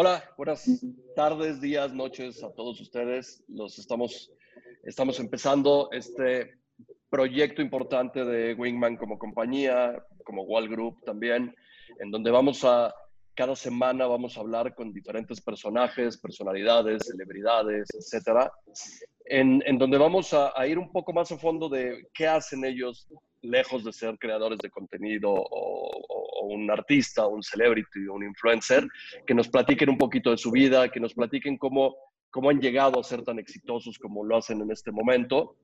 Hola, 0.00 0.22
buenas 0.36 0.64
tardes, 1.16 1.60
días, 1.60 1.92
noches 1.92 2.44
a 2.44 2.54
todos 2.54 2.80
ustedes. 2.80 3.42
Los 3.48 3.80
estamos, 3.80 4.30
estamos 4.84 5.18
empezando 5.18 5.88
este 5.90 6.60
proyecto 7.10 7.62
importante 7.62 8.24
de 8.24 8.54
Wingman 8.54 8.96
como 8.96 9.18
compañía, 9.18 10.00
como 10.24 10.44
Wall 10.44 10.68
Group 10.68 11.02
también, 11.04 11.52
en 11.98 12.12
donde 12.12 12.30
vamos 12.30 12.64
a, 12.64 12.94
cada 13.34 13.56
semana 13.56 14.06
vamos 14.06 14.36
a 14.36 14.40
hablar 14.42 14.72
con 14.76 14.92
diferentes 14.92 15.40
personajes, 15.40 16.16
personalidades, 16.18 17.04
celebridades, 17.04 17.88
etcétera, 17.92 18.52
en, 19.24 19.64
en 19.66 19.78
donde 19.78 19.98
vamos 19.98 20.32
a, 20.32 20.52
a, 20.54 20.64
ir 20.68 20.78
un 20.78 20.92
poco 20.92 21.12
más 21.12 21.32
a 21.32 21.38
fondo 21.38 21.68
de 21.68 22.06
qué 22.14 22.28
hacen 22.28 22.64
ellos 22.64 23.08
lejos 23.42 23.84
de 23.84 23.92
ser 23.92 24.18
creadores 24.18 24.58
de 24.58 24.70
contenido 24.70 25.30
o, 25.30 26.02
o, 26.08 26.46
un 26.46 26.70
artista, 26.70 27.26
un 27.26 27.42
celebrity, 27.42 28.06
un 28.08 28.24
influencer, 28.24 28.86
que 29.26 29.34
nos 29.34 29.48
platiquen 29.48 29.90
un 29.90 29.98
poquito 29.98 30.30
de 30.30 30.38
su 30.38 30.50
vida, 30.50 30.88
que 30.90 31.00
nos 31.00 31.14
platiquen 31.14 31.56
cómo, 31.56 31.96
cómo 32.30 32.50
han 32.50 32.60
llegado 32.60 32.98
a 32.98 33.04
ser 33.04 33.22
tan 33.22 33.38
exitosos 33.38 33.98
como 33.98 34.24
lo 34.24 34.36
hacen 34.36 34.60
en 34.60 34.70
este 34.70 34.90
momento. 34.90 35.56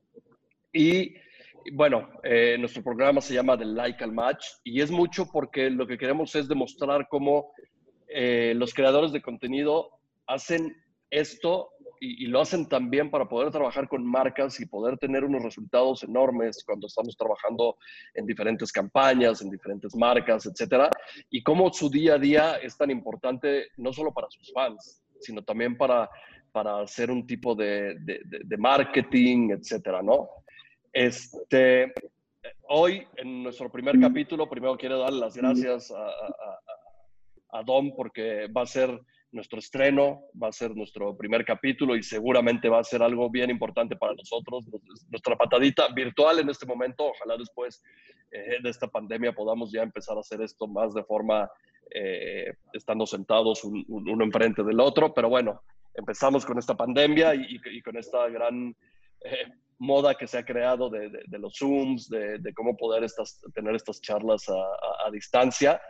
Y 0.71 1.15
bueno, 1.73 2.09
eh, 2.23 2.57
nuestro 2.59 2.83
programa 2.83 3.21
se 3.21 3.33
llama 3.33 3.57
The 3.57 3.65
Like 3.65 4.03
al 4.03 4.11
Match 4.11 4.45
y 4.63 4.81
es 4.81 4.91
mucho 4.91 5.31
porque 5.31 5.69
lo 5.69 5.87
que 5.87 5.97
queremos 5.97 6.35
es 6.35 6.47
demostrar 6.47 7.07
cómo 7.09 7.53
eh, 8.07 8.53
los 8.55 8.73
creadores 8.73 9.11
de 9.11 9.21
contenido 9.21 9.89
hacen 10.27 10.75
esto 11.09 11.71
y, 12.05 12.25
y, 12.25 12.27
lo 12.27 12.41
hacen 12.41 12.67
también 12.67 13.09
para 13.09 13.27
poder 13.27 13.51
trabajar 13.51 13.87
con 13.87 14.05
marcas 14.05 14.59
y 14.59 14.65
poder 14.65 14.97
tener 14.97 15.23
unos 15.23 15.43
resultados 15.43 16.03
enormes 16.03 16.63
cuando 16.65 16.87
estamos 16.87 17.15
trabajando 17.17 17.77
en 18.13 18.25
diferentes 18.25 18.71
campañas, 18.71 19.41
en 19.41 19.49
diferentes 19.49 19.95
marcas, 19.95 20.45
etcétera. 20.45 20.89
Y 21.29 21.41
cómo 21.43 21.71
su 21.73 21.89
día 21.89 22.15
a 22.15 22.19
día 22.19 22.55
es 22.57 22.77
tan 22.77 22.91
importante 22.91 23.67
no 23.77 23.91
solo 23.91 24.13
para 24.13 24.29
sus 24.29 24.51
fans, 24.53 25.01
sino 25.19 25.41
también 25.43 25.77
para, 25.77 26.09
para 26.51 26.81
hacer 26.81 27.09
un 27.09 27.25
tipo 27.25 27.55
de, 27.55 27.95
de, 27.99 28.21
de 28.23 28.57
marketing, 28.57 29.51
etcétera, 29.51 30.01
¿no? 30.01 30.29
Este, 30.93 31.91
hoy, 32.69 33.05
en 33.17 33.43
nuestro 33.43 33.69
primer 33.69 33.99
capítulo, 33.99 34.49
primero 34.49 34.77
quiero 34.77 34.99
dar 34.99 35.11
las 35.11 35.35
gracias 35.35 35.91
a, 35.91 36.05
a, 36.05 37.59
a, 37.59 37.63
Dom 37.63 37.93
porque 37.95 38.47
va 38.47 38.61
a 38.61 38.65
ser 38.65 38.97
nuestro 39.35 39.59
estreno, 39.59 40.23
va 40.41 40.47
a 40.47 40.51
ser 40.51 40.75
nuestro 40.75 41.15
primer 41.15 41.45
capítulo 41.45 41.95
y 41.95 42.01
seguramente 42.01 42.69
va 42.69 42.79
a 42.79 42.83
ser 42.83 43.03
algo 43.03 43.29
bien 43.29 43.49
importante 43.49 43.95
para 43.95 44.13
nosotros, 44.13 44.65
nuestra 45.09 45.35
patadita 45.35 45.89
virtual 45.93 46.39
en 46.39 46.49
este 46.49 46.65
momento. 46.65 47.05
Ojalá 47.05 47.37
después 47.37 47.83
eh, 48.31 48.57
de 48.63 48.69
esta 48.69 48.87
pandemia 48.87 49.33
podamos 49.33 49.71
ya 49.71 49.83
empezar 49.83 50.17
a 50.17 50.21
hacer 50.21 50.41
esto 50.41 50.67
más 50.67 50.93
de 50.93 51.03
forma 51.03 51.49
eh, 51.91 52.53
estando 52.73 53.05
sentados 53.05 53.63
un, 53.63 53.85
un, 53.89 54.09
uno 54.09 54.23
enfrente 54.23 54.63
del 54.63 54.79
otro, 54.79 55.13
pero 55.13 55.29
bueno, 55.29 55.61
empezamos 55.93 56.45
con 56.45 56.57
esta 56.57 56.75
pandemia 56.75 57.35
y, 57.35 57.81
con 57.81 57.97
esta 57.97 58.27
gran 58.29 58.75
eh, 59.23 59.51
moda 59.79 60.15
que 60.15 60.27
se 60.27 60.37
ha 60.37 60.45
creado 60.45 60.89
de, 60.89 61.09
los 61.37 61.57
Zooms, 61.57 62.09
de, 62.09 62.53
cómo 62.55 62.75
poder 62.77 63.03
estas, 63.03 63.41
tener 63.53 63.75
estas 63.75 63.99
charlas 64.01 64.47
a 64.49 65.11
distancia. 65.11 65.81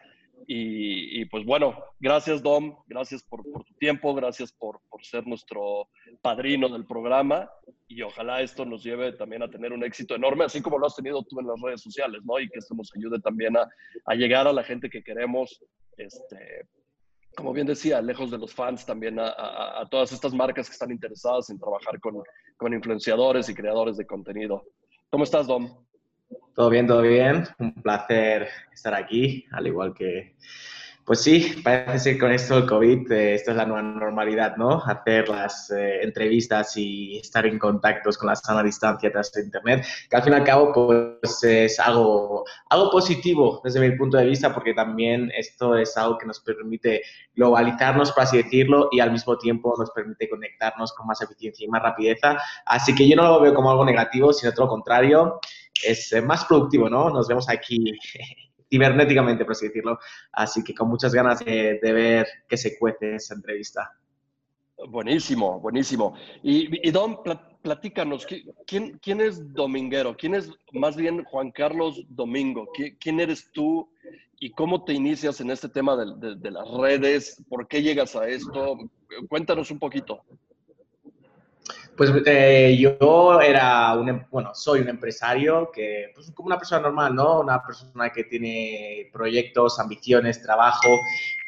Y, 0.48 1.26
pues 1.26 1.44
bueno, 1.44 1.76
gracias 2.00 2.44
Dom, 2.44 2.76
gracias 2.88 3.24
por, 3.24 3.44
tu 3.44 3.74
tiempo, 3.80 4.14
gracias 4.14 4.52
por, 4.52 4.80
ser 5.02 5.26
nuestro 5.28 5.90
padrino 6.22 6.70
del 6.70 6.86
programa 6.86 7.50
y 7.88 8.02
ojalá 8.02 8.42
esto 8.42 8.66
nos 8.66 8.84
lleve 8.84 9.14
también 9.14 9.44
a 9.44 9.50
tener 9.50 9.72
un 9.72 9.84
éxito 9.84 10.16
enorme, 10.16 10.46
así 10.46 10.62
como 10.62 10.80
lo 10.80 10.88
has 10.88 10.96
tenido 10.96 11.24
tú 11.24 11.40
en 11.40 11.48
las 11.48 11.62
redes 11.62 11.82
sociales, 11.82 12.22
¿no? 12.24 12.40
Y 12.40 12.50
que 12.50 12.60
esto 12.60 12.74
nos 12.74 12.92
ayude 12.96 13.20
también 13.20 13.56
a, 13.58 14.16
llegar 14.16 14.48
a 14.48 14.54
la 14.54 14.64
gente 14.64 14.90
que 14.90 15.04
queremos, 15.04 15.64
este, 15.98 16.68
como 17.36 17.54
bien 17.54 17.68
decía, 17.68 18.02
lejos 18.02 18.32
de 18.32 18.38
los 18.38 18.54
fans, 18.54 18.86
también 18.86 19.20
a, 19.20 19.30
a, 19.30 19.82
a, 19.82 19.90
todas 19.90 20.12
estas 20.12 20.34
marcas 20.34 20.68
que 20.68 20.74
están 20.74 20.92
interesadas 20.92 21.50
en 21.50 21.60
trabajar 21.60 22.00
con, 22.00 22.24
con, 22.58 22.74
influenciadores 22.74 23.50
y 23.50 23.56
creadores 23.56 23.98
de 23.98 24.06
contenido. 24.06 24.64
¿Cómo 25.10 25.24
estás, 25.24 25.48
Dom? 25.48 25.86
Todo 26.56 26.70
bien, 26.70 26.88
todo 26.88 27.02
bien. 27.02 27.44
Un 27.60 27.74
placer 27.74 28.48
estar 28.74 28.94
aquí, 28.94 29.46
al 29.52 29.68
igual 29.68 29.94
que 29.94 30.36
pues 31.06 31.22
sí, 31.22 31.62
parece 31.64 32.00
ser 32.00 32.20
con 32.20 32.32
esto 32.32 32.56
del 32.56 32.66
COVID, 32.68 33.12
eh, 33.12 33.36
esto 33.36 33.52
es 33.52 33.58
la 33.58 33.66
nueva 33.68 33.84
normalidad, 33.84 34.58
¿no? 34.58 34.82
Hacer 34.84 35.30
las 35.30 35.70
eh, 35.70 36.02
entrevistas 36.02 36.76
y 36.78 37.18
estar 37.20 37.46
en 37.46 37.60
contactos 37.60 38.18
con 38.18 38.28
la 38.30 38.36
sana 38.36 38.64
distancia 38.64 39.12
tras 39.12 39.32
Internet, 39.38 39.86
que 40.10 40.16
al 40.16 40.24
fin 40.24 40.34
y 40.34 40.36
al 40.38 40.44
cabo 40.44 40.74
pues 40.74 41.44
es 41.44 41.80
algo, 41.80 42.44
algo 42.72 42.90
positivo 42.90 43.62
desde 43.64 43.80
mi 43.82 43.96
punto 43.96 44.18
de 44.18 44.26
vista, 44.26 44.52
porque 44.52 44.74
también 44.74 45.32
esto 45.38 45.78
es 45.78 45.96
algo 45.96 46.18
que 46.18 46.26
nos 46.26 46.40
permite 46.40 47.04
globalizarnos, 47.36 48.12
por 48.12 48.24
así 48.24 48.38
decirlo, 48.38 48.90
y 48.92 49.00
al 49.00 49.12
mismo 49.12 49.38
tiempo 49.38 49.76
nos 49.78 49.92
permite 49.92 50.28
conectarnos 50.28 50.92
con 50.94 51.06
más 51.06 51.22
eficiencia 51.22 51.66
y 51.66 51.70
más 51.70 51.84
rapidez. 51.84 52.20
Así 52.66 52.96
que 52.96 53.08
yo 53.08 53.16
no 53.16 53.24
lo 53.28 53.42
veo 53.42 53.54
como 53.54 53.70
algo 53.70 53.86
negativo, 53.86 54.34
sino 54.34 54.52
todo 54.54 54.66
lo 54.66 54.72
contrario, 54.72 55.40
es 55.84 56.12
eh, 56.14 56.22
más 56.22 56.46
productivo, 56.46 56.90
¿no? 56.90 57.10
Nos 57.10 57.28
vemos 57.28 57.50
aquí 57.50 57.78
cibernéticamente, 58.70 59.44
por 59.46 59.54
así 59.54 59.68
decirlo. 59.68 60.00
Así 60.32 60.64
que 60.64 60.74
con 60.74 60.90
muchas 60.90 61.14
ganas 61.14 61.44
de, 61.44 61.80
de 61.82 61.94
ver 61.94 62.28
qué 62.48 62.58
se 62.58 62.78
cuece 62.78 63.16
esa 63.16 63.36
entrevista. 63.36 63.92
Buenísimo, 64.90 65.60
buenísimo. 65.60 66.16
Y, 66.44 66.92
Don, 66.92 67.20
platícanos, 67.62 68.28
¿quién, 68.68 69.00
¿quién 69.00 69.22
es 69.22 69.54
Dominguero? 69.54 70.16
¿Quién 70.18 70.36
es 70.36 70.52
más 70.74 70.96
bien 70.96 71.24
Juan 71.24 71.52
Carlos 71.52 72.04
Domingo? 72.10 72.68
¿Quién 73.00 73.20
eres 73.20 73.50
tú 73.54 73.90
y 74.40 74.52
cómo 74.52 74.84
te 74.84 74.94
inicias 74.94 75.40
en 75.40 75.50
este 75.50 75.70
tema 75.70 75.96
de, 75.96 76.36
de 76.36 76.52
las 76.52 76.70
redes? 76.70 77.42
¿Por 77.48 77.68
qué 77.68 77.82
llegas 77.82 78.16
a 78.16 78.28
esto? 78.28 78.78
Cuéntanos 79.30 79.72
un 79.72 79.80
poquito. 79.80 80.22
Pues 81.98 82.12
eh, 82.26 82.76
yo 82.78 83.40
era 83.40 83.94
un, 83.94 84.10
em, 84.10 84.26
bueno, 84.30 84.54
soy 84.54 84.82
un 84.82 84.90
empresario 84.90 85.72
que, 85.74 86.12
pues 86.14 86.32
como 86.32 86.48
una 86.48 86.58
persona 86.58 86.82
normal, 86.82 87.16
¿no? 87.16 87.40
Una 87.40 87.64
persona 87.64 88.10
que 88.12 88.26
tiene 88.26 89.10
proyectos, 89.14 89.80
ambiciones, 89.80 90.42
trabajo 90.42 90.90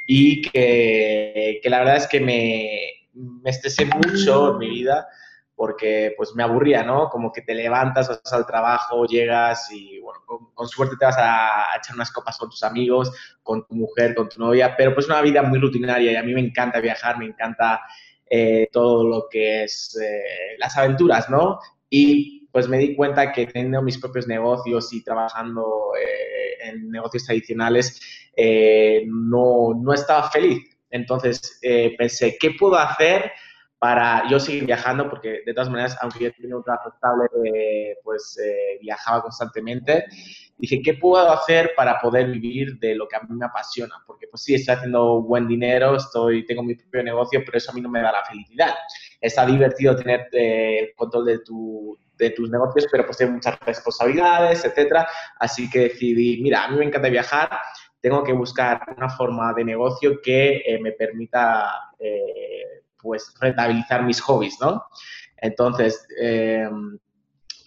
y 0.06 0.42
que, 0.42 1.60
que 1.62 1.70
la 1.70 1.80
verdad 1.80 1.98
es 1.98 2.08
que 2.08 2.22
me, 2.22 3.10
me 3.14 3.50
estresé 3.50 3.86
mucho 3.86 4.54
en 4.54 4.58
mi 4.60 4.70
vida 4.70 5.08
porque 5.54 6.14
pues 6.16 6.36
me 6.36 6.44
aburría, 6.44 6.84
¿no? 6.84 7.10
Como 7.10 7.32
que 7.32 7.42
te 7.42 7.56
levantas, 7.56 8.08
vas 8.08 8.32
al 8.32 8.46
trabajo, 8.46 9.06
llegas 9.06 9.72
y, 9.72 10.00
bueno, 10.00 10.22
con, 10.54 10.68
suerte 10.68 10.96
te 11.00 11.06
vas 11.06 11.18
a, 11.18 11.74
a, 11.74 11.78
echar 11.78 11.96
unas 11.96 12.12
copas 12.12 12.38
con 12.38 12.50
tus 12.50 12.62
amigos, 12.64 13.12
con 13.42 13.66
tu 13.66 13.74
mujer, 13.74 14.14
con 14.14 14.30
tu 14.30 14.40
novia, 14.40 14.76
pero 14.78 14.94
pues 14.94 15.08
una 15.08 15.20
vida 15.22 15.42
muy 15.42 15.60
rutinaria 15.60 16.12
y 16.12 16.16
a 16.16 16.22
mí 16.22 16.34
me 16.34 16.42
encanta 16.42 16.80
viajar, 16.80 17.18
me 17.18 17.26
encanta 17.26 17.82
eh, 18.30 18.70
todo 18.72 19.08
lo 19.08 19.28
que 19.30 19.64
es 19.64 19.98
eh, 20.02 20.56
las 20.58 20.78
aventuras, 20.78 21.30
¿no? 21.30 21.60
Y 21.90 22.48
pues 22.52 22.68
me 22.68 22.78
di 22.78 22.96
cuenta 22.96 23.32
que 23.32 23.48
teniendo 23.48 23.82
mis 23.82 23.98
propios 23.98 24.28
negocios 24.28 24.92
y 24.94 25.04
trabajando 25.04 25.92
eh, 26.00 26.70
en 26.70 26.90
negocios 26.90 27.26
tradicionales, 27.26 28.02
no, 29.08 29.74
no, 29.74 29.94
estaba 29.94 30.30
feliz. 30.30 30.60
Entonces 30.90 31.60
pensé, 31.98 32.38
¿qué 32.40 32.52
puedo 32.52 32.76
hacer? 32.76 33.32
Para 33.80 34.28
yo 34.28 34.40
seguir 34.40 34.66
viajando, 34.66 35.10
porque 35.10 35.42
de 35.46 35.54
todas 35.54 35.70
maneras, 35.70 35.98
aunque 36.02 36.26
yo 36.26 36.34
tenía 36.34 36.56
un 36.56 36.64
trabajo 36.64 36.90
estable, 36.90 37.28
eh, 37.46 37.96
pues 38.04 38.40
eh, 38.44 38.80
viajaba 38.82 39.22
constantemente. 39.22 40.06
Dije, 40.58 40.82
¿qué 40.82 40.96
puedo 40.96 41.32
hacer 41.32 41.74
para 41.76 42.00
poder 42.00 42.28
vivir 42.32 42.80
de 42.80 42.96
lo 42.96 43.08
que 43.08 43.16
a 43.16 43.20
mí 43.20 43.36
me 43.36 43.46
apasiona? 43.46 43.94
Porque 44.08 44.28
pues 44.28 44.42
sí, 44.42 44.56
estoy 44.56 44.76
haciendo 44.76 45.22
buen 45.22 45.48
dinero, 45.48 45.96
estoy, 45.96 46.44
tengo 46.46 46.64
mi 46.64 46.74
propio 46.74 47.04
negocio, 47.04 47.44
pero 47.46 47.60
eso 47.60 47.72
a 47.72 47.76
mí 47.76 47.82
no 47.82 47.90
me 47.90 48.02
da 48.02 48.12
la 48.12 48.26
felicidad. 48.26 48.74
Está 49.22 49.46
divertido 49.46 49.96
tener 49.96 50.28
eh, 50.32 50.94
control 50.96 51.26
de, 51.26 51.40
tu, 51.40 52.00
de 52.18 52.32
tus 52.32 52.50
negocios, 52.50 52.88
pero 52.92 53.06
pues 53.06 53.18
tengo 53.18 53.34
muchas 53.34 53.60
responsabilidades, 53.60 54.66
etcétera. 54.66 55.08
Así 55.40 55.70
que 55.70 55.82
decidí, 55.82 56.42
mira, 56.42 56.64
a 56.64 56.72
mí 56.72 56.78
me 56.78 56.86
encanta 56.86 57.10
viajar, 57.10 57.50
tengo 58.02 58.24
que 58.24 58.34
buscar 58.34 58.82
una 58.96 59.10
forma 59.10 59.54
de 59.54 59.66
negocio 59.66 60.20
que 60.24 60.64
eh, 60.66 60.80
me 60.80 60.94
permita 60.94 61.92
eh, 62.00 62.77
pues 63.02 63.34
rentabilizar 63.40 64.04
mis 64.04 64.22
hobbies, 64.22 64.58
¿no? 64.62 64.84
Entonces, 65.38 66.08
eh, 66.20 66.68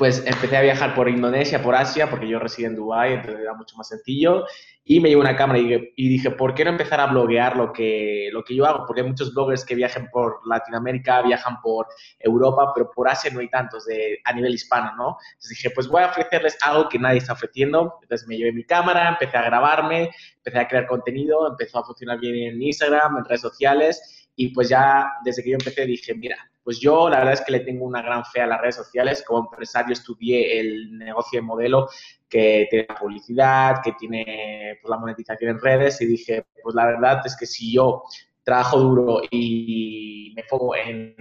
pues 0.01 0.25
empecé 0.25 0.57
a 0.57 0.63
viajar 0.63 0.95
por 0.95 1.11
Indonesia, 1.11 1.63
por 1.63 1.75
Asia, 1.75 2.09
porque 2.09 2.27
yo 2.27 2.39
resido 2.39 2.71
en 2.71 2.75
Dubái, 2.75 3.13
entonces 3.13 3.43
era 3.43 3.53
mucho 3.53 3.77
más 3.77 3.89
sencillo. 3.89 4.47
Y 4.83 4.99
me 4.99 5.11
llevo 5.11 5.21
una 5.21 5.37
cámara 5.37 5.59
y, 5.59 5.93
y, 5.95 6.09
dije, 6.09 6.31
¿por 6.31 6.55
qué 6.55 6.65
no 6.65 6.71
empezar 6.71 7.01
a 7.01 7.07
bloguear 7.07 7.55
lo 7.55 7.71
que, 7.71 8.31
lo 8.33 8.43
que 8.43 8.55
yo 8.55 8.65
hago? 8.65 8.87
Porque 8.87 9.03
hay 9.03 9.09
muchos 9.09 9.35
bloggers 9.35 9.63
que 9.63 9.75
viajan 9.75 10.09
por 10.11 10.41
Latinoamérica, 10.47 11.21
viajan 11.21 11.61
por 11.61 11.87
Europa, 12.19 12.73
pero 12.75 12.91
por 12.91 13.11
Asia 13.11 13.31
no 13.31 13.41
hay 13.41 13.51
tantos 13.51 13.85
de, 13.85 14.21
a 14.25 14.33
nivel 14.33 14.55
hispano, 14.55 14.97
¿no? 14.97 15.19
Entonces 15.33 15.51
dije, 15.51 15.71
pues 15.75 15.87
voy 15.87 16.03
a 16.03 16.07
ofrecerles 16.07 16.57
algo 16.63 16.89
que 16.89 16.99
nadie 16.99 17.19
está 17.19 17.35
ofreciendo. 17.35 17.99
Entonces 18.01 18.27
me 18.27 18.39
llevé 18.39 18.53
mi 18.53 18.65
cámara, 18.65 19.11
empecé 19.11 19.37
a 19.37 19.43
grabarme, 19.43 20.11
empecé 20.37 20.59
a 20.61 20.67
crear 20.67 20.87
contenido, 20.87 21.47
empezó 21.47 21.79
a 21.79 21.85
funcionar 21.85 22.19
bien 22.19 22.55
en 22.55 22.63
Instagram, 22.63 23.19
en 23.19 23.25
redes 23.27 23.43
sociales 23.43 24.20
y 24.41 24.49
pues 24.55 24.71
ya 24.71 25.13
desde 25.23 25.43
que 25.43 25.51
yo 25.51 25.57
empecé 25.61 25.85
dije, 25.85 26.15
mira, 26.15 26.37
pues 26.65 26.81
yo 26.81 27.11
la 27.11 27.19
verdad 27.19 27.35
es 27.35 27.43
que 27.43 27.53
le 27.53 27.61
tengo 27.61 27.85
una 27.85 28.01
gran 28.01 28.25
fe 28.25 28.41
a 28.41 28.47
las 28.47 28.59
redes 28.59 28.77
sociales. 28.77 29.23
Como 29.27 29.51
empresario 29.51 29.93
estudié 29.93 30.59
el 30.59 30.97
negocio 30.97 31.41
de 31.41 31.47
modelo 31.47 31.91
que 32.27 32.67
tiene 32.71 32.87
publicidad, 32.99 33.83
que 33.85 33.93
tiene 33.93 34.79
pues, 34.81 34.91
la 34.91 34.97
monetización 34.97 35.51
en 35.51 35.61
redes 35.61 36.01
y 36.01 36.07
dije, 36.07 36.47
pues 36.63 36.75
la 36.75 36.87
verdad 36.87 37.21
es 37.23 37.37
que 37.37 37.45
si 37.45 37.75
yo 37.75 38.03
trabajo 38.43 38.79
duro 38.79 39.21
y 39.31 40.33
me 40.35 40.45
pongo 40.45 40.75
en, 40.75 41.15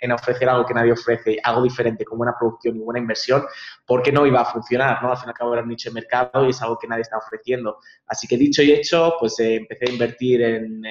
en, 0.00 0.12
ofrecer 0.12 0.48
algo 0.48 0.64
que 0.64 0.74
nadie 0.74 0.92
ofrece, 0.92 1.38
algo 1.42 1.62
diferente, 1.62 2.04
con 2.04 2.18
buena 2.18 2.34
producción 2.38 2.76
y 2.76 2.80
buena 2.80 3.00
inversión, 3.00 3.44
¿por 3.86 4.02
qué 4.02 4.12
no 4.12 4.26
iba 4.26 4.40
a 4.40 4.44
funcionar? 4.44 5.02
¿no? 5.02 5.10
Al 5.10 5.16
fin 5.16 5.26
y 5.26 5.30
al 5.30 5.34
cabo 5.34 5.52
era 5.52 5.62
un 5.62 5.68
nicho 5.68 5.90
de 5.90 5.94
mercado 5.94 6.46
y 6.46 6.50
es 6.50 6.62
algo 6.62 6.78
que 6.78 6.86
nadie 6.86 7.02
está 7.02 7.18
ofreciendo. 7.18 7.78
Así 8.06 8.26
que 8.26 8.36
dicho 8.36 8.62
y 8.62 8.72
hecho, 8.72 9.14
pues 9.18 9.38
eh, 9.40 9.56
empecé 9.56 9.86
a 9.88 9.92
invertir 9.92 10.42
en, 10.42 10.84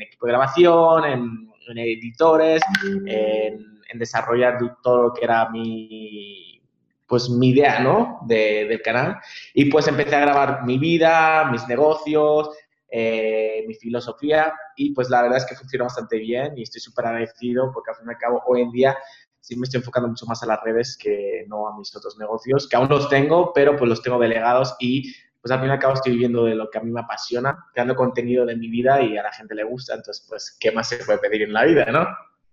equipo 0.00 0.26
de 0.26 0.32
grabación, 0.32 1.04
en, 1.04 1.78
editores, 1.78 2.62
en, 2.82 3.98
desarrollar 3.98 4.58
todo 4.82 5.02
lo 5.02 5.12
que 5.12 5.24
era 5.24 5.48
mi, 5.50 6.60
pues 7.06 7.28
mi 7.30 7.50
idea, 7.50 7.80
¿no? 7.80 8.20
del 8.26 8.80
canal. 8.82 9.18
Y 9.54 9.66
pues 9.66 9.88
empecé 9.88 10.16
a 10.16 10.20
grabar 10.20 10.64
mi 10.64 10.78
vida, 10.78 11.48
mis 11.50 11.66
negocios, 11.66 12.50
eh, 12.90 13.64
mi 13.66 13.74
filosofía 13.74 14.52
y 14.76 14.94
pues 14.94 15.10
la 15.10 15.22
verdad 15.22 15.38
es 15.38 15.46
que 15.46 15.54
funciona 15.54 15.84
bastante 15.84 16.18
bien 16.18 16.56
y 16.56 16.62
estoy 16.62 16.80
súper 16.80 17.06
agradecido 17.06 17.70
porque 17.72 17.90
al 17.90 17.96
fin 17.96 18.06
y 18.08 18.10
al 18.10 18.18
cabo 18.18 18.42
hoy 18.46 18.62
en 18.62 18.70
día 18.70 18.96
sí 19.40 19.56
me 19.56 19.64
estoy 19.64 19.78
enfocando 19.78 20.08
mucho 20.08 20.26
más 20.26 20.42
a 20.42 20.46
las 20.46 20.62
redes 20.62 20.96
que 21.00 21.44
no 21.48 21.68
a 21.68 21.76
mis 21.76 21.94
otros 21.94 22.18
negocios, 22.18 22.68
que 22.68 22.76
aún 22.76 22.88
los 22.88 23.08
tengo, 23.08 23.52
pero 23.52 23.76
pues 23.76 23.88
los 23.88 24.02
tengo 24.02 24.18
delegados 24.18 24.76
y 24.78 25.12
pues 25.40 25.52
al 25.52 25.60
fin 25.60 25.68
y 25.68 25.72
al 25.72 25.78
cabo 25.78 25.94
estoy 25.94 26.12
viviendo 26.12 26.44
de 26.44 26.54
lo 26.54 26.68
que 26.70 26.78
a 26.78 26.82
mí 26.82 26.90
me 26.90 27.00
apasiona, 27.00 27.56
creando 27.72 27.94
contenido 27.94 28.44
de 28.44 28.56
mi 28.56 28.68
vida 28.68 29.00
y 29.02 29.16
a 29.16 29.22
la 29.22 29.32
gente 29.32 29.54
le 29.54 29.64
gusta, 29.64 29.94
entonces 29.94 30.26
pues 30.28 30.56
qué 30.58 30.72
más 30.72 30.88
se 30.88 30.98
puede 31.04 31.18
pedir 31.18 31.42
en 31.42 31.52
la 31.52 31.64
vida, 31.64 31.86
¿no? 31.86 32.06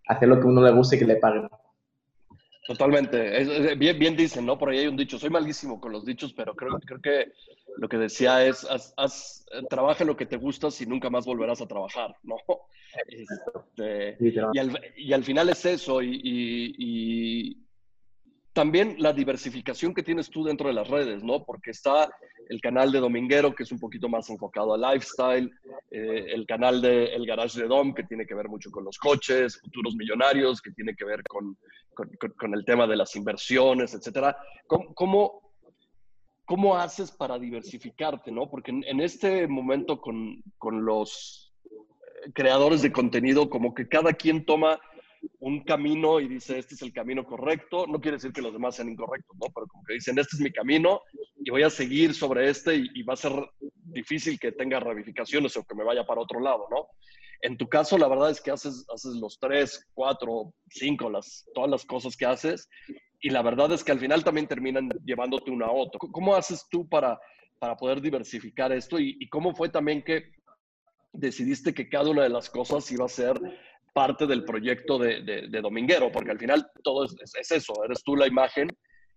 Hacer 0.08 0.28
lo 0.28 0.40
que 0.40 0.46
uno 0.46 0.62
le 0.62 0.72
guste 0.72 0.96
y 0.96 1.00
que 1.00 1.06
le 1.06 1.16
paguen. 1.16 1.50
Totalmente. 2.68 3.76
bien, 3.76 4.00
bien 4.00 4.16
dicen, 4.16 4.46
¿no? 4.46 4.58
Por 4.58 4.70
ahí 4.70 4.80
hay 4.80 4.88
un 4.88 4.98
dicho. 4.98 5.20
Soy 5.20 5.30
malísimo 5.30 5.80
con 5.80 5.92
los 5.92 6.06
dichos, 6.06 6.34
pero 6.34 6.56
creo, 6.56 6.80
creo 6.80 7.02
que 7.02 7.32
lo 7.78 7.88
que 7.88 7.98
decía 7.98 8.46
es, 8.46 8.66
haz, 8.98 9.46
trabaja 9.70 10.04
lo 10.04 10.18
que 10.18 10.26
te 10.26 10.38
gusta 10.38 10.70
y 10.80 10.86
nunca 10.86 11.10
más 11.10 11.26
volverás 11.26 11.62
a 11.62 11.68
trabajar, 11.68 12.16
¿no? 12.24 12.38
Este, 13.08 14.18
y, 14.96 15.12
al, 15.12 15.24
final 15.24 15.50
es 15.50 15.66
eso. 15.66 16.02
y, 16.02 17.65
también 18.56 18.96
la 19.00 19.12
diversificación 19.12 19.94
que 19.94 20.02
tienes 20.02 20.30
tú 20.30 20.46
dentro 20.46 20.70
de 20.70 20.74
las 20.74 20.88
redes, 20.88 21.22
¿no? 21.22 21.44
Porque 21.44 21.72
está 21.72 22.10
el 22.48 22.62
canal 22.62 22.90
de 22.90 23.02
Dominguero, 23.02 23.54
que 23.54 23.64
es 23.64 23.72
un 23.74 23.80
poquito 23.80 24.08
más 24.08 24.30
enfocado 24.30 24.74
al 24.74 24.82
lifestyle, 24.82 25.52
eh, 25.92 26.28
el 26.30 26.48
canal 26.48 26.82
de 26.82 27.14
El 27.14 27.26
Garage 27.26 27.60
de 27.60 27.68
Dom, 27.68 27.94
que 27.94 28.04
tiene 28.04 28.26
que 28.26 28.34
ver 28.34 28.48
mucho 28.48 28.72
con 28.72 28.86
los 28.86 28.98
coches, 28.98 29.60
futuros 29.60 29.98
millonarios, 29.98 30.62
que 30.62 30.72
tiene 30.72 30.96
que 30.96 31.04
ver 31.04 31.22
con, 31.24 31.58
con, 31.94 32.54
el 32.54 32.64
tema 32.64 32.88
de 32.88 32.96
las 32.96 33.14
inversiones, 33.18 33.94
etcétera. 33.94 34.38
¿Cómo, 34.68 35.42
cómo, 36.46 36.78
haces 36.78 37.12
para 37.12 37.38
diversificarte, 37.38 38.32
no? 38.32 38.50
Porque 38.50 38.72
en, 38.72 38.86
en 38.86 39.02
este 39.02 39.48
momento 39.50 40.00
con, 40.00 40.42
con 40.58 40.86
los 40.86 41.52
creadores 42.34 42.82
de 42.82 42.94
contenido, 42.94 43.50
como 43.50 43.74
que 43.74 43.90
cada 43.90 44.14
quien 44.14 44.46
toma 44.46 44.80
un 45.40 45.64
camino 45.64 46.20
y 46.20 46.28
dice, 46.28 46.58
este 46.58 46.76
es 46.76 46.82
el 46.82 46.94
camino 46.94 47.26
correcto, 47.26 47.86
no 47.88 48.00
quiere 48.00 48.18
decir 48.18 48.32
que 48.32 48.42
los 48.42 48.54
demás 48.54 48.76
sean 48.76 48.90
incorrectos, 48.90 49.36
¿no? 49.38 49.48
Pero 49.54 49.68
como 49.68 49.84
que 49.84 49.94
dicen, 49.94 50.18
este 50.20 50.36
es 50.36 50.42
mi 50.42 50.52
camino 50.52 51.02
y 51.38 51.50
voy 51.50 51.64
a 51.64 51.70
seguir 51.70 52.14
sobre 52.14 52.50
este 52.50 52.76
y, 52.76 53.04
va 53.04 53.14
a 53.14 53.18
ser 53.18 53.34
difícil 53.84 54.40
que 54.40 54.52
tenga 54.52 54.80
ramificaciones 54.80 55.56
o 55.58 55.64
que 55.64 55.76
me 55.76 55.84
vaya 55.84 56.06
para 56.06 56.22
otro 56.22 56.40
lado, 56.40 56.68
¿no? 56.70 56.88
En 57.42 57.58
tu 57.58 57.68
caso, 57.68 57.98
la 57.98 58.08
verdad 58.08 58.32
es 58.32 58.42
que 58.42 58.52
haces, 58.52 58.86
haces 58.94 59.16
los 59.16 59.38
tres, 59.40 59.86
cuatro, 59.94 60.54
cinco, 60.70 61.10
las, 61.10 61.46
todas 61.54 61.70
las 61.70 61.86
cosas 61.86 62.16
que 62.16 62.26
haces 62.26 62.70
y 63.22 63.30
la 63.30 63.42
verdad 63.42 63.72
es 63.72 63.84
que 63.84 63.92
al 63.92 64.00
final 64.00 64.24
también 64.24 64.48
terminan 64.48 64.90
llevándote 65.04 65.52
una 65.52 65.68
a 65.68 65.72
otra. 65.72 66.00
¿Cómo 66.00 66.36
haces 66.36 66.66
tú 66.70 66.88
para, 66.88 67.20
para 67.60 67.76
poder 67.76 68.02
diversificar 68.02 68.72
esto 68.72 69.00
y 69.00 69.28
cómo 69.30 69.54
fue 69.54 69.70
también 69.70 70.02
que 70.04 70.36
decidiste 71.18 71.74
que 71.74 71.90
cada 71.90 72.10
una 72.10 72.24
de 72.24 72.30
las 72.30 72.50
cosas 72.50 72.92
iba 72.92 73.06
a 73.06 73.10
ser 73.10 73.40
parte 73.96 74.28
del 74.28 74.44
proyecto 74.44 75.00
de, 75.00 75.48
Dominguero, 75.62 76.12
porque 76.12 76.32
al 76.32 76.38
final 76.38 76.68
todo 76.84 77.06
es, 77.06 77.16
es, 77.40 77.52
eso, 77.52 77.74
eres 77.86 78.04
tú 78.04 78.18
la 78.18 78.28
imagen 78.28 78.68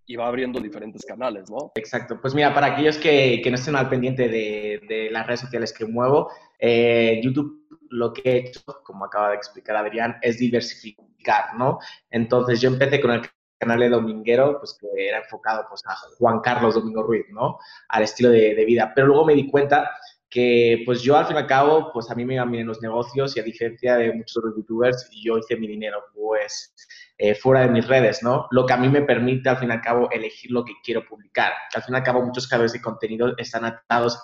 y 0.06 0.14
va 0.14 0.28
abriendo 0.28 0.60
diferentes 0.60 1.04
canales, 1.04 1.50
¿no? 1.50 1.72
Exacto. 1.74 2.20
Pues 2.20 2.32
mira, 2.32 2.54
para 2.54 2.68
aquellos 2.68 2.96
que, 2.96 3.42
no 3.44 3.56
estén 3.56 3.74
al 3.74 3.88
pendiente 3.88 4.28
de, 4.28 5.08
las 5.10 5.26
redes 5.26 5.40
sociales 5.40 5.72
que 5.72 5.84
muevo, 5.84 6.30
eh, 6.60 7.20
YouTube 7.22 7.66
lo 7.90 8.12
que 8.12 8.22
he 8.30 8.36
hecho, 8.36 8.60
como 8.84 9.04
acaba 9.04 9.30
de 9.30 9.36
explicar 9.36 9.74
Adrián, 9.74 10.16
es 10.22 10.38
diversificar, 10.38 11.56
¿no? 11.56 11.80
Entonces 12.10 12.60
yo 12.60 12.70
empecé 12.70 13.00
con 13.00 13.10
el 13.10 13.22
canal 13.58 13.80
de 13.80 13.88
Dominguero, 13.88 14.60
pues 14.60 14.78
que 14.80 15.08
era 15.08 15.18
enfocado 15.18 15.66
pues, 15.68 15.82
a 15.86 15.96
Juan 16.18 16.38
Carlos 16.38 16.76
Domingo 16.76 17.02
Ruiz, 17.02 17.26
¿no? 17.30 17.58
Al 17.88 18.04
estilo 18.04 18.30
de 18.30 18.64
vida. 18.64 18.92
Pero 18.94 19.08
luego 19.08 19.24
me 19.24 19.34
di 19.34 19.50
cuenta 19.50 19.90
que 20.30 20.82
pues 20.84 21.02
yo 21.02 21.16
al 21.16 21.26
fin 21.26 21.36
y 21.36 21.38
al 21.38 21.46
cabo, 21.46 21.90
pues 21.92 22.10
a 22.10 22.14
mí 22.14 22.24
me 22.24 22.34
iban 22.34 22.50
bien 22.50 22.66
los 22.66 22.82
negocios 22.82 23.36
y 23.36 23.40
a 23.40 23.42
diferencia 23.42 23.96
de 23.96 24.12
muchos 24.12 24.36
otros 24.38 24.54
youtubers, 24.56 25.08
yo 25.22 25.38
hice 25.38 25.56
mi 25.56 25.66
dinero 25.66 26.02
pues 26.14 26.74
eh, 27.16 27.34
fuera 27.34 27.62
de 27.62 27.68
mis 27.68 27.86
redes, 27.86 28.22
¿no? 28.22 28.46
Lo 28.50 28.66
que 28.66 28.74
a 28.74 28.76
mí 28.76 28.88
me 28.88 29.02
permite 29.02 29.48
al 29.48 29.58
fin 29.58 29.70
y 29.70 29.72
al 29.72 29.80
cabo 29.80 30.10
elegir 30.10 30.50
lo 30.50 30.64
que 30.64 30.74
quiero 30.84 31.04
publicar. 31.08 31.52
Al 31.74 31.82
fin 31.82 31.94
y 31.94 31.98
al 31.98 32.04
cabo 32.04 32.22
muchos 32.22 32.46
creadores 32.46 32.72
de 32.72 32.80
contenido 32.80 33.34
están 33.38 33.64
atados 33.64 34.20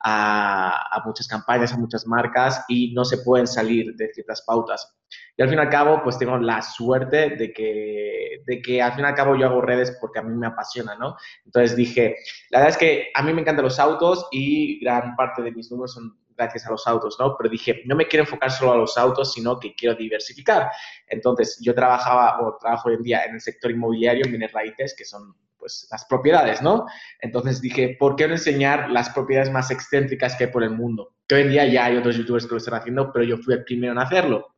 a, 0.00 1.02
muchas 1.04 1.26
campañas, 1.26 1.72
a 1.72 1.76
muchas 1.76 2.06
marcas 2.06 2.64
y 2.68 2.92
no 2.94 3.04
se 3.04 3.18
pueden 3.18 3.46
salir 3.46 3.94
de 3.96 4.12
ciertas 4.12 4.42
pautas. 4.42 4.97
Y 5.36 5.42
al 5.42 5.48
fin 5.48 5.58
y 5.58 5.60
al 5.60 5.70
cabo, 5.70 6.02
pues 6.02 6.18
tengo 6.18 6.36
la 6.38 6.62
suerte 6.62 7.30
de 7.30 7.52
que, 7.52 8.42
de 8.44 8.62
que 8.62 8.82
al 8.82 8.92
fin 8.92 9.04
y 9.04 9.08
al 9.08 9.14
cabo 9.14 9.36
yo 9.36 9.46
hago 9.46 9.60
redes 9.60 9.96
porque 10.00 10.18
a 10.18 10.22
mí 10.22 10.34
me 10.34 10.46
apasiona, 10.46 10.94
¿no? 10.96 11.16
Entonces 11.44 11.76
dije, 11.76 12.16
la 12.50 12.58
verdad 12.58 12.74
es 12.74 12.78
que 12.78 13.10
a 13.14 13.22
mí 13.22 13.32
me 13.32 13.42
encantan 13.42 13.64
los 13.64 13.78
autos 13.78 14.26
y 14.30 14.80
gran 14.80 15.16
parte 15.16 15.42
de 15.42 15.52
mis 15.52 15.70
números 15.70 15.94
son 15.94 16.18
gracias 16.38 16.66
a 16.66 16.70
los 16.70 16.86
autos, 16.86 17.16
¿no? 17.18 17.36
Pero 17.36 17.50
dije, 17.50 17.82
no 17.84 17.96
me 17.96 18.06
quiero 18.06 18.22
enfocar 18.22 18.50
solo 18.50 18.72
a 18.72 18.76
los 18.76 18.96
autos, 18.96 19.32
sino 19.32 19.58
que 19.58 19.74
quiero 19.74 19.96
diversificar. 19.96 20.70
Entonces, 21.08 21.58
yo 21.60 21.74
trabajaba 21.74 22.40
o 22.40 22.56
trabajo 22.58 22.88
hoy 22.88 22.94
en 22.94 23.02
día 23.02 23.24
en 23.24 23.34
el 23.34 23.40
sector 23.40 23.70
inmobiliario, 23.70 24.24
en 24.24 24.30
bienes 24.30 24.52
raíces, 24.52 24.94
que 24.96 25.04
son 25.04 25.34
pues 25.58 25.88
las 25.90 26.04
propiedades, 26.04 26.62
¿no? 26.62 26.86
Entonces 27.20 27.60
dije, 27.60 27.96
¿por 27.98 28.14
qué 28.14 28.28
no 28.28 28.34
enseñar 28.34 28.90
las 28.90 29.10
propiedades 29.10 29.50
más 29.50 29.72
excéntricas 29.72 30.36
que 30.36 30.44
hay 30.44 30.50
por 30.50 30.62
el 30.62 30.70
mundo? 30.70 31.16
Que 31.26 31.34
hoy 31.34 31.42
en 31.42 31.50
día 31.50 31.66
ya 31.66 31.86
hay 31.86 31.96
otros 31.96 32.16
youtubers 32.16 32.46
que 32.46 32.52
lo 32.52 32.58
están 32.58 32.74
haciendo, 32.74 33.12
pero 33.12 33.24
yo 33.24 33.36
fui 33.38 33.54
el 33.54 33.64
primero 33.64 33.92
en 33.92 33.98
hacerlo. 33.98 34.54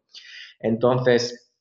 Entonces 0.61 1.53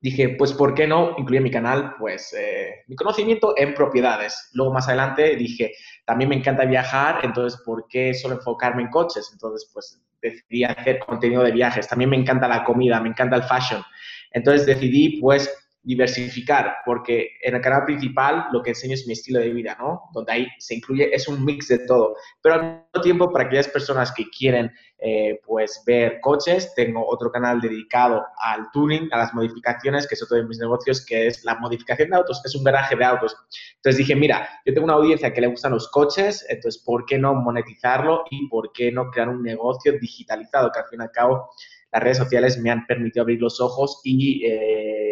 dije, 0.00 0.30
pues 0.36 0.52
¿por 0.52 0.74
qué 0.74 0.86
no 0.86 1.14
incluir 1.18 1.38
en 1.38 1.44
mi 1.44 1.50
canal 1.50 1.94
pues 1.98 2.34
eh, 2.38 2.82
mi 2.88 2.96
conocimiento 2.96 3.54
en 3.56 3.74
propiedades? 3.74 4.50
Luego 4.52 4.72
más 4.72 4.88
adelante 4.88 5.36
dije, 5.36 5.72
también 6.04 6.30
me 6.30 6.36
encanta 6.36 6.64
viajar, 6.64 7.20
entonces 7.24 7.60
¿por 7.64 7.86
qué 7.88 8.14
solo 8.14 8.36
enfocarme 8.36 8.82
en 8.82 8.90
coches? 8.90 9.30
Entonces 9.32 9.70
pues 9.72 10.02
decidí 10.20 10.64
hacer 10.64 10.98
contenido 10.98 11.42
de 11.42 11.52
viajes. 11.52 11.88
También 11.88 12.10
me 12.10 12.16
encanta 12.16 12.48
la 12.48 12.64
comida, 12.64 13.00
me 13.00 13.10
encanta 13.10 13.36
el 13.36 13.42
fashion. 13.44 13.82
Entonces 14.30 14.66
decidí 14.66 15.20
pues 15.20 15.63
diversificar, 15.84 16.76
porque 16.84 17.32
en 17.42 17.54
el 17.54 17.60
canal 17.60 17.84
principal 17.84 18.46
lo 18.52 18.62
que 18.62 18.70
enseño 18.70 18.94
es 18.94 19.06
mi 19.06 19.12
estilo 19.12 19.38
de 19.38 19.50
vida, 19.50 19.76
¿no? 19.78 20.04
Donde 20.12 20.32
ahí 20.32 20.46
se 20.58 20.74
incluye, 20.74 21.14
es 21.14 21.28
un 21.28 21.44
mix 21.44 21.68
de 21.68 21.80
todo. 21.80 22.16
Pero 22.42 22.54
al 22.54 22.62
mismo 22.62 23.02
tiempo, 23.02 23.32
para 23.32 23.44
aquellas 23.44 23.68
personas 23.68 24.12
que 24.12 24.24
quieren, 24.30 24.72
eh, 24.98 25.38
pues, 25.44 25.82
ver 25.86 26.20
coches, 26.22 26.72
tengo 26.74 27.06
otro 27.06 27.30
canal 27.30 27.60
dedicado 27.60 28.24
al 28.38 28.70
tuning, 28.72 29.08
a 29.12 29.18
las 29.18 29.34
modificaciones, 29.34 30.08
que 30.08 30.14
es 30.14 30.22
otro 30.22 30.38
de 30.38 30.44
mis 30.44 30.58
negocios, 30.58 31.04
que 31.04 31.26
es 31.26 31.44
la 31.44 31.56
modificación 31.56 32.08
de 32.08 32.16
autos, 32.16 32.40
es 32.44 32.54
un 32.54 32.64
garaje 32.64 32.96
de 32.96 33.04
autos. 33.04 33.36
Entonces 33.76 33.98
dije, 33.98 34.16
mira, 34.16 34.48
yo 34.64 34.72
tengo 34.72 34.86
una 34.86 34.94
audiencia 34.94 35.34
que 35.34 35.42
le 35.42 35.48
gustan 35.48 35.72
los 35.72 35.90
coches, 35.90 36.46
entonces, 36.48 36.82
¿por 36.82 37.04
qué 37.04 37.18
no 37.18 37.34
monetizarlo 37.34 38.24
y 38.30 38.48
por 38.48 38.72
qué 38.72 38.90
no 38.90 39.10
crear 39.10 39.28
un 39.28 39.42
negocio 39.42 39.92
digitalizado? 40.00 40.72
Que 40.72 40.78
al 40.78 40.86
fin 40.86 41.00
y 41.00 41.02
al 41.02 41.10
cabo, 41.10 41.50
las 41.92 42.02
redes 42.02 42.16
sociales 42.16 42.58
me 42.58 42.70
han 42.70 42.86
permitido 42.86 43.22
abrir 43.22 43.42
los 43.42 43.60
ojos 43.60 44.00
y... 44.02 44.46
Eh, 44.46 45.03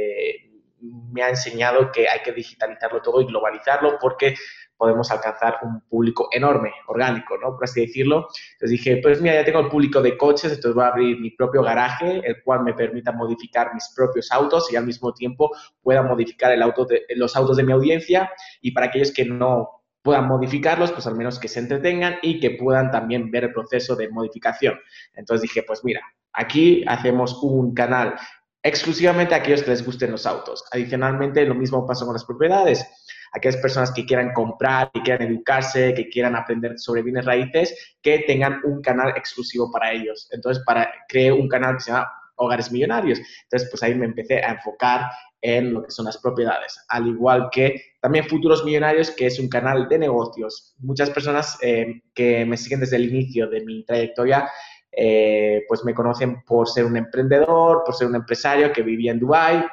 me 0.83 1.23
ha 1.23 1.29
enseñado 1.29 1.91
que 1.93 2.09
hay 2.09 2.21
que 2.21 2.33
digitalizarlo 2.33 3.01
todo 3.01 3.21
y 3.21 3.27
globalizarlo 3.27 3.99
porque 4.01 4.35
podemos 4.77 5.13
alcanzar 5.13 5.59
un 5.63 5.81
público 5.83 6.29
enorme, 6.33 6.73
orgánico, 6.89 7.39
¿no? 7.39 7.55
Por 7.55 7.65
así 7.65 7.83
decirlo. 7.83 8.27
Entonces 8.55 8.71
dije, 8.71 8.97
pues 9.01 9.21
mira, 9.21 9.37
ya 9.37 9.45
tengo 9.45 9.61
el 9.61 9.69
público 9.69 10.03
de 10.03 10.19
coches, 10.19 10.51
entonces 10.53 10.75
voy 10.75 10.85
a 10.85 10.89
abrir 10.89 11.21
mi 11.21 11.31
propio 11.31 11.63
garaje, 11.63 12.21
el 12.25 12.43
cual 12.43 12.65
me 12.65 12.75
permita 12.75 13.13
modificar 13.13 13.73
mis 13.75 13.93
propios 13.95 14.33
autos 14.33 14.73
y 14.73 14.77
al 14.77 14.85
mismo 14.85 15.15
tiempo 15.15 15.53
pueda 15.81 16.03
modificar 16.03 16.51
el 16.51 16.63
auto 16.63 16.85
de, 16.85 17.05
los 17.15 17.37
autos 17.37 17.57
de 17.57 17.63
mi 17.63 17.73
audiencia 17.73 18.33
y 18.61 18.73
para 18.73 18.87
aquellos 18.87 19.13
que 19.13 19.25
no 19.25 19.83
puedan 20.03 20.27
modificarlos, 20.27 20.91
pues 20.91 21.07
al 21.07 21.15
menos 21.15 21.39
que 21.39 21.47
se 21.47 21.61
entretengan 21.61 22.17
y 22.21 22.41
que 22.41 22.51
puedan 22.51 22.91
también 22.91 23.31
ver 23.31 23.45
el 23.45 23.53
proceso 23.53 23.95
de 23.95 24.09
modificación. 24.09 24.81
Entonces 25.15 25.43
dije, 25.43 25.63
pues 25.63 25.85
mira, 25.85 26.01
aquí 26.33 26.85
hacemos 26.89 27.41
un 27.41 27.73
canal 27.73 28.17
exclusivamente 28.63 29.35
a 29.35 29.39
aquellos 29.39 29.63
que 29.63 29.71
les 29.71 29.85
gusten 29.85 30.13
los 30.13 30.27
autos. 30.27 30.65
Adicionalmente, 30.71 31.45
lo 31.45 31.55
mismo 31.55 31.87
pasa 31.87 32.05
con 32.05 32.15
las 32.15 32.25
propiedades. 32.25 32.87
Aquellas 33.33 33.57
personas 33.57 33.93
que 33.93 34.05
quieran 34.05 34.33
comprar, 34.33 34.91
que 34.93 35.03
quieran 35.03 35.29
educarse, 35.29 35.95
que 35.95 36.09
quieran 36.09 36.37
aprender 36.37 36.79
sobre 36.79 37.03
bienes 37.03 37.25
raíces, 37.25 37.97
que 38.03 38.21
tengan 38.21 38.61
un 38.65 38.83
canal 38.83 39.15
exclusivo 39.17 39.71
para 39.73 39.93
ellos. 39.93 40.29
Entonces, 40.33 40.63
para 40.65 40.93
creé 41.09 41.33
un 41.33 41.49
canal 41.49 41.77
que 41.77 41.83
se 41.83 41.91
llama 41.91 42.09
Hogares 42.37 42.71
Millonarios. 42.71 43.21
Entonces, 43.45 43.69
pues 43.71 43.83
ahí 43.83 43.95
me 43.95 44.07
empecé 44.07 44.43
a 44.43 44.53
enfocar 44.53 45.11
en 45.41 45.75
lo 45.75 45.83
que 45.83 45.91
son 45.91 46.05
las 46.05 46.19
propiedades, 46.19 46.79
al 46.89 47.09
igual 47.09 47.49
que 47.51 47.97
también 48.01 48.29
Futuros 48.29 48.65
Millonarios, 48.65 49.11
que 49.11 49.27
es 49.27 49.41
un 49.41 49.49
canal 49.49 49.89
de 49.89 49.99
negocios. 49.99 50.75
Muchas 50.79 51.11
personas 51.11 51.59
eh, 51.63 52.03
que 52.15 52.45
me 52.45 52.57
siguen 52.57 52.81
desde 52.81 52.97
el 52.97 53.13
inicio 53.13 53.49
de 53.49 53.65
mi 53.65 53.85
trayectoria 53.85 54.49
eh, 54.93 55.65
pues 55.67 55.85
me 55.85 55.95
conocen 55.95 56.43
por 56.45 56.69
ser 56.69 56.85
un 56.85 56.97
emprendedor, 56.97 57.83
por 57.85 57.95
ser 57.95 58.09
un 58.09 58.17
empresario 58.17 58.73
que 58.73 58.83
vivía 58.83 59.13
en 59.13 59.19
Dubai. 59.19 59.65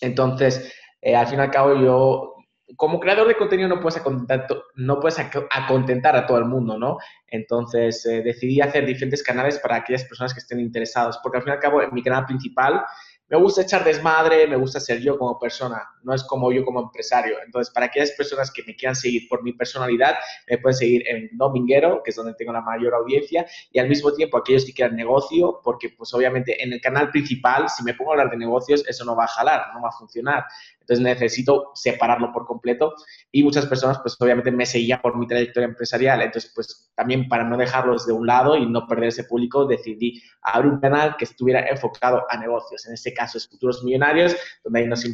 Entonces, 0.00 0.72
eh, 1.00 1.16
al 1.16 1.26
fin 1.26 1.38
y 1.38 1.42
al 1.42 1.50
cabo, 1.50 1.74
yo 1.74 2.34
como 2.76 3.00
creador 3.00 3.28
de 3.28 3.36
contenido 3.36 3.68
no 3.68 3.80
puedes 3.80 3.96
acontentar, 3.96 6.16
a 6.16 6.26
todo 6.26 6.38
el 6.38 6.44
mundo, 6.44 6.78
¿no? 6.78 6.98
Entonces 7.26 8.04
eh, 8.04 8.22
decidí 8.22 8.60
hacer 8.60 8.84
diferentes 8.84 9.22
canales 9.22 9.58
para 9.58 9.76
aquellas 9.76 10.04
personas 10.04 10.34
que 10.34 10.40
estén 10.40 10.60
interesadas, 10.60 11.18
porque 11.22 11.38
al 11.38 11.44
fin 11.44 11.52
y 11.52 11.54
al 11.54 11.60
cabo 11.60 11.82
en 11.82 11.94
mi 11.94 12.02
canal 12.02 12.26
principal 12.26 12.84
me 13.30 13.36
gusta 13.36 13.62
echar 13.62 13.84
desmadre, 13.84 14.46
me 14.46 14.56
gusta 14.56 14.80
ser 14.80 15.00
yo 15.00 15.18
como 15.18 15.38
persona, 15.38 15.82
no 16.02 16.14
es 16.14 16.24
como 16.24 16.50
yo 16.50 16.64
como 16.64 16.80
empresario. 16.80 17.36
Entonces, 17.44 17.72
para 17.72 17.86
aquellas 17.86 18.12
personas 18.12 18.50
que 18.50 18.62
me 18.66 18.74
quieran 18.74 18.96
seguir 18.96 19.28
por 19.28 19.42
mi 19.42 19.52
personalidad, 19.52 20.14
me 20.48 20.58
pueden 20.58 20.76
seguir 20.76 21.08
en 21.08 21.28
Dominguero, 21.32 22.02
que 22.02 22.10
es 22.10 22.16
donde 22.16 22.34
tengo 22.34 22.52
la 22.52 22.62
mayor 22.62 22.94
audiencia, 22.94 23.46
y 23.70 23.78
al 23.78 23.88
mismo 23.88 24.12
tiempo 24.12 24.38
aquellos 24.38 24.64
que 24.64 24.72
quieran 24.72 24.96
negocio, 24.96 25.60
porque 25.62 25.90
pues 25.90 26.12
obviamente 26.14 26.62
en 26.62 26.72
el 26.72 26.80
canal 26.80 27.10
principal, 27.10 27.68
si 27.68 27.84
me 27.84 27.94
pongo 27.94 28.12
a 28.12 28.14
hablar 28.14 28.30
de 28.30 28.38
negocios, 28.38 28.84
eso 28.88 29.04
no 29.04 29.14
va 29.14 29.24
a 29.24 29.28
jalar, 29.28 29.74
no 29.74 29.82
va 29.82 29.88
a 29.88 29.92
funcionar. 29.92 30.44
Entonces 30.88 31.04
necesito 31.04 31.72
separarlo 31.74 32.32
por 32.32 32.46
completo 32.46 32.94
y 33.30 33.42
muchas 33.42 33.66
personas 33.66 33.98
pues 33.98 34.16
obviamente 34.18 34.50
me 34.50 34.64
seguían 34.64 35.02
por 35.02 35.18
mi 35.18 35.26
trayectoria 35.26 35.68
empresarial. 35.68 36.22
Entonces 36.22 36.50
pues 36.54 36.90
también 36.94 37.28
para 37.28 37.44
no 37.44 37.58
dejarlos 37.58 38.06
de 38.06 38.14
un 38.14 38.26
lado 38.26 38.56
y 38.56 38.64
no 38.64 38.86
perder 38.86 39.08
ese 39.08 39.24
público 39.24 39.66
decidí 39.66 40.22
abrir 40.40 40.72
un 40.72 40.80
canal 40.80 41.14
que 41.18 41.26
estuviera 41.26 41.68
enfocado 41.68 42.24
a 42.30 42.38
negocios. 42.38 42.86
En 42.86 42.94
este 42.94 43.12
caso 43.18 43.36
es 43.36 43.48
Futuros 43.48 43.82
Millonarios, 43.82 44.36
donde 44.62 44.80
ahí 44.80 44.86
nos, 44.86 45.04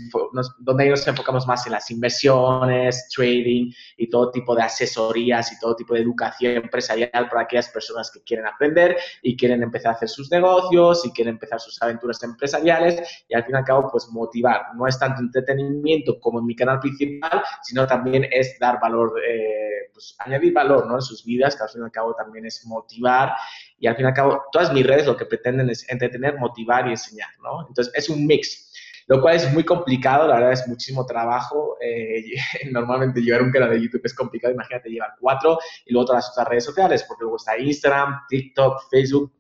donde 0.59 0.85
ahí 0.85 0.91
nos 0.91 1.07
enfocamos 1.07 1.47
más 1.47 1.67
en 1.67 1.73
las 1.73 1.91
inversiones, 1.91 3.09
trading 3.15 3.73
y 3.97 4.09
todo 4.11 4.31
tipo 4.31 4.55
de 4.55 4.63
asesorías 4.63 5.51
y 5.53 5.59
todo 5.59 5.75
tipo 5.75 5.95
de 5.95 6.01
educación 6.01 6.57
empresarial 6.57 7.29
para 7.31 7.43
aquellas 7.43 7.69
personas 7.71 8.11
que 8.11 8.23
quieren 8.23 8.47
aprender 8.47 8.97
y 9.23 9.37
quieren 9.37 9.63
empezar 9.63 9.93
a 9.93 9.95
hacer 9.97 10.09
sus 10.09 10.31
negocios 10.31 11.05
y 11.07 11.11
quieren 11.13 11.35
empezar 11.35 11.59
sus 11.61 11.81
aventuras 11.83 12.23
empresariales 12.23 13.25
y 13.29 13.35
al 13.35 13.45
fin 13.45 13.55
y 13.55 13.59
al 13.59 13.65
cabo 13.65 13.89
pues 13.91 14.09
motivar. 14.11 14.75
No 14.77 14.87
es 14.87 14.99
tanto 14.99 15.23
entretenimiento 15.23 16.21
como 16.21 16.41
en 16.41 16.47
mi 16.47 16.55
canal 16.55 16.79
principal, 16.81 17.43
sino 17.63 17.87
también 17.87 18.27
es 18.31 18.59
dar 18.61 18.79
valor, 18.81 19.15
eh, 19.27 19.91
pues 19.93 20.15
añadir 20.19 20.53
valor 20.53 20.87
¿no? 20.87 20.97
en 20.97 21.03
sus 21.03 21.25
vidas, 21.25 21.57
que 21.57 21.63
al 21.63 21.71
fin 21.71 21.81
y 21.81 21.85
al 21.85 21.91
cabo 21.91 22.15
también 22.15 22.45
es 22.45 22.65
motivar. 22.67 23.33
Y 23.79 23.87
al 23.87 23.97
fin 23.97 24.05
y 24.05 24.09
al 24.09 24.15
cabo, 24.15 24.43
todas 24.53 24.73
mis 24.73 24.87
redes 24.87 25.07
lo 25.07 25.17
que 25.17 25.27
pretenden 25.27 25.69
es 25.71 25.89
entretener, 25.91 26.39
motivar 26.39 26.87
y 26.87 26.91
enseñar, 26.91 27.31
¿no? 27.43 27.67
Entonces, 27.69 27.93
es 27.95 28.09
un 28.09 28.27
mix 28.27 28.73
lo 29.07 29.21
cual 29.21 29.37
es 29.37 29.53
muy 29.53 29.65
complicado, 29.65 30.27
la 30.27 30.37
verdad 30.37 30.53
es 30.53 30.67
muchísimo 30.67 31.05
trabajo. 31.05 31.77
Eh, 31.79 32.25
normalmente 32.73 33.21
llevar 33.21 33.43
un 33.43 33.51
canal 33.51 33.69
de 33.69 33.83
YouTube 33.83 34.01
es 34.05 34.15
complicado, 34.15 34.55
imagínate 34.55 34.89
llevar 34.89 35.15
cuatro 35.21 35.59
y 35.85 35.93
luego 35.93 36.07
todas 36.07 36.25
las 36.25 36.33
otras 36.33 36.49
redes 36.49 36.65
sociales, 36.65 37.05
porque 37.07 37.25
luego 37.25 37.37
está 37.37 37.59
Instagram, 37.59 38.21
TikTok, 38.29 38.89
Facebook 38.91 39.33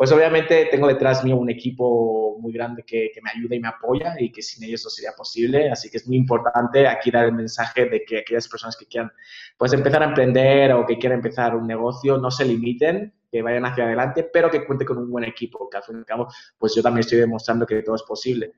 pues 0.00 0.12
obviamente 0.12 0.66
tengo 0.70 0.88
detrás 0.88 1.22
mío 1.22 1.36
un 1.36 1.50
equipo 1.50 2.38
muy 2.40 2.54
grande 2.54 2.82
que, 2.84 3.10
me 3.22 3.32
ayuda 3.38 3.54
y 3.54 3.60
me 3.60 3.68
apoya 3.68 4.14
y 4.18 4.32
que 4.32 4.40
sin 4.40 4.64
ellos 4.64 4.82
no 4.82 4.88
sería 4.88 5.12
posible. 5.14 5.70
Así 5.70 5.90
que 5.90 5.98
es 5.98 6.08
muy 6.08 6.16
importante 6.16 6.88
aquí 6.88 7.10
dar 7.10 7.26
el 7.26 7.32
mensaje 7.32 7.84
de 7.84 8.02
que 8.02 8.20
aquellas 8.20 8.48
personas 8.48 8.78
que 8.78 8.86
quieran 8.86 9.12
pues 9.58 9.74
empezar 9.74 10.02
a 10.02 10.06
emprender 10.06 10.72
o 10.72 10.86
que 10.86 10.96
quieran 10.96 11.18
empezar 11.18 11.54
un 11.54 11.66
negocio 11.66 12.16
no 12.16 12.30
se 12.30 12.46
limiten, 12.46 13.12
que 13.30 13.42
vayan 13.42 13.64
hacia 13.64 13.84
adelante, 13.84 14.24
pero 14.24 14.50
que 14.50 14.64
cuente 14.64 14.84
con 14.84 14.98
un 14.98 15.10
buen 15.10 15.24
equipo, 15.24 15.68
que 15.68 15.76
al 15.76 15.82
fin 15.82 15.96
y 15.96 15.98
al 15.98 16.06
cabo 16.06 16.28
pues 16.58 16.74
yo 16.74 16.82
también 16.82 17.00
estoy 17.00 17.18
demostrando 17.18 17.66
que 17.66 17.82
todo 17.82 17.96
es 17.96 18.02
posible. 18.02 18.52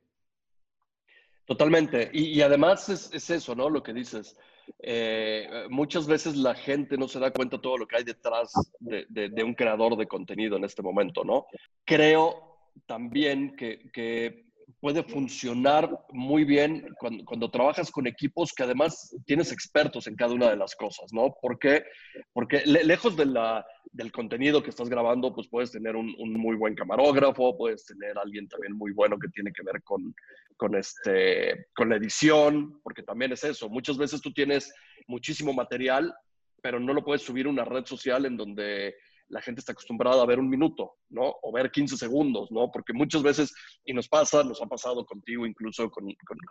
Totalmente. 1.45 2.09
Y, 2.13 2.41
además 2.41 2.89
es, 2.89 3.11
es, 3.13 3.29
eso, 3.31 3.55
¿no? 3.55 3.69
Lo 3.69 3.83
que 3.83 3.93
dices. 3.93 4.37
Eh, 4.79 5.67
muchas 5.71 6.07
veces 6.07 6.37
la 6.37 6.55
gente 6.55 6.97
no 6.97 7.09
se 7.09 7.19
da 7.19 7.33
cuenta 7.33 7.57
de 7.57 7.63
todo 7.63 7.79
lo 7.79 7.87
que 7.87 7.97
hay 7.97 8.05
detrás 8.05 8.53
de, 8.79 9.45
un 9.45 9.55
creador 9.55 9.97
de 9.97 10.07
contenido 10.07 10.57
en 10.57 10.65
este 10.65 10.83
momento, 10.83 11.25
¿no? 11.25 11.47
Creo 11.85 12.71
también 12.87 13.57
que, 13.57 14.52
puede 14.81 15.03
funcionar 15.03 15.91
muy 16.13 16.45
bien 16.45 16.95
cuando, 17.27 17.51
trabajas 17.51 17.91
con 17.91 18.07
equipos 18.07 18.53
que 18.53 18.63
además 18.63 19.17
tienes 19.27 19.53
expertos 19.53 20.07
en 20.07 20.17
cada 20.17 20.35
una 20.35 20.51
de 20.51 20.57
las 20.57 20.75
cosas, 20.75 21.13
¿no? 21.13 21.35
Porque, 21.41 21.85
porque 22.33 22.63
lejos 22.65 23.17
de 23.17 23.27
la, 23.27 23.65
del 23.93 24.11
contenido 24.11 24.63
que 24.63 24.71
estás 24.71 24.89
grabando, 24.89 25.35
pues 25.35 25.49
puedes 25.49 25.71
tener 25.71 25.97
un, 25.97 26.15
muy 26.33 26.57
buen 26.57 26.75
camarógrafo, 26.75 27.57
puedes 27.57 27.85
tener 27.85 28.17
alguien 28.19 28.49
también 28.49 28.73
muy 28.73 28.93
bueno 28.93 29.19
que 29.19 29.29
tiene 29.29 29.53
que 29.53 29.63
ver 29.63 29.83
con, 29.83 30.15
con, 30.57 30.75
este, 30.75 31.67
con 31.75 31.89
la 31.89 31.97
edición, 31.97 32.81
porque 32.83 33.03
también 33.03 33.33
es 33.33 33.45
eso. 33.45 33.69
Muchas 33.69 33.99
veces 33.99 34.21
tú 34.21 34.33
tienes 34.33 34.73
muchísimo 35.07 35.53
material, 35.53 36.15
pero 36.63 36.81
no 36.81 36.95
lo 36.95 37.05
puedes 37.05 37.23
subir 37.23 37.47
a 37.47 37.51
una 37.51 37.65
red 37.65 37.85
social 37.85 38.25
en 38.25 38.37
donde 38.37 38.95
la 39.33 39.41
gente 39.41 39.61
está 39.61 39.73
acostumbrada 39.73 40.23
a 40.23 40.27
ver 40.27 40.39
un 40.39 40.49
minuto, 40.49 40.97
¿no? 41.09 41.35
O 41.43 41.51
ver 41.51 41.71
15 41.71 41.97
segundos, 41.97 42.53
¿no? 42.53 42.71
Porque 42.71 42.93
muchas 42.93 43.23
veces, 43.23 43.55
y 43.83 43.95
nos 43.95 44.07
pasa, 44.07 44.45
nos 44.45 44.61
ha 44.61 44.67
pasado 44.67 45.07
contigo, 45.07 45.47
incluso 45.47 45.91
con, 45.91 46.07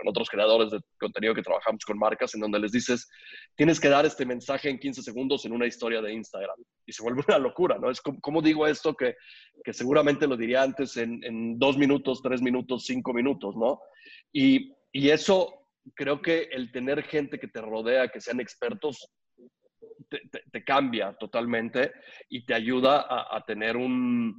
otros 0.07 0.27
creadores 0.27 0.71
de 0.71 0.79
contenido 0.99 1.35
que 1.35 1.43
trabajamos 1.43 1.85
con 1.85 1.99
marcas, 1.99 2.33
en 2.33 2.41
donde 2.41 2.59
les 2.59 2.71
dices, 2.71 3.07
tienes 3.55 3.79
que 3.79 3.87
dar 3.87 4.07
este 4.07 4.25
mensaje 4.25 4.71
en 4.71 4.79
15 4.79 5.03
segundos 5.03 5.45
en 5.45 5.53
una 5.53 5.67
historia 5.67 6.01
de 6.01 6.11
Instagram. 6.11 6.57
Y 6.83 6.91
se 6.91 7.03
vuelve 7.03 7.23
una 7.27 7.37
locura, 7.37 7.77
¿no? 7.77 7.91
Es 7.91 8.01
como, 8.01 8.41
digo 8.41 8.65
esto 8.65 8.95
que, 8.95 9.15
que, 9.63 9.73
seguramente 9.73 10.25
lo 10.25 10.35
diría 10.35 10.63
antes 10.63 10.97
en, 10.97 11.23
en, 11.23 11.59
dos 11.59 11.77
minutos, 11.77 12.23
tres 12.23 12.41
minutos, 12.41 12.85
cinco 12.85 13.13
minutos, 13.13 13.55
¿no? 13.55 13.79
Y, 14.33 14.73
y 14.91 15.09
eso 15.09 15.67
creo 15.93 16.19
que 16.19 16.49
el 16.51 16.71
tener 16.71 17.03
gente 17.03 17.39
que 17.39 17.47
te 17.47 17.61
rodea, 17.61 18.07
que 18.07 18.21
sean 18.21 18.39
expertos, 18.39 19.07
te, 20.07 20.63
cambia 20.63 21.13
totalmente 21.13 21.91
y 22.29 22.45
te 22.45 22.53
ayuda 22.53 23.05
a, 23.09 23.43
tener 23.45 23.77
un, 23.77 24.35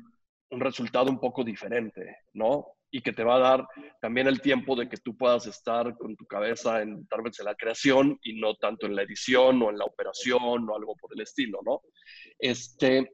un, 0.51 0.61
resultado 0.61 1.11
un 1.11 1.19
poco 1.19 1.45
diferente, 1.45 2.19
¿no? 2.33 2.67
Y 2.91 3.01
que 3.01 3.13
te 3.13 3.25
va 3.25 3.37
a 3.37 3.41
dar 3.41 3.69
también 4.01 4.27
el 4.27 4.41
tiempo 4.41 4.77
de 4.77 4.89
que 4.89 4.99
tú 4.99 5.17
puedas 5.17 5.47
estar 5.47 5.97
con 5.97 6.17
tu 6.17 6.27
cabeza 6.27 6.83
en 6.83 7.07
tal 7.07 7.23
vez 7.23 7.39
en 7.41 7.47
la 7.47 7.55
creación 7.55 8.19
y 8.23 8.39
no 8.39 8.55
tanto 8.57 8.87
en 8.87 8.95
la 8.95 9.03
edición 9.03 9.63
o 9.63 9.71
en 9.71 9.79
la 9.79 9.85
operación 9.85 10.69
o 10.69 10.77
algo 10.77 10.95
por 10.97 11.11
el 11.15 11.23
estilo, 11.23 11.61
¿no? 11.65 11.83
Este, 12.39 13.13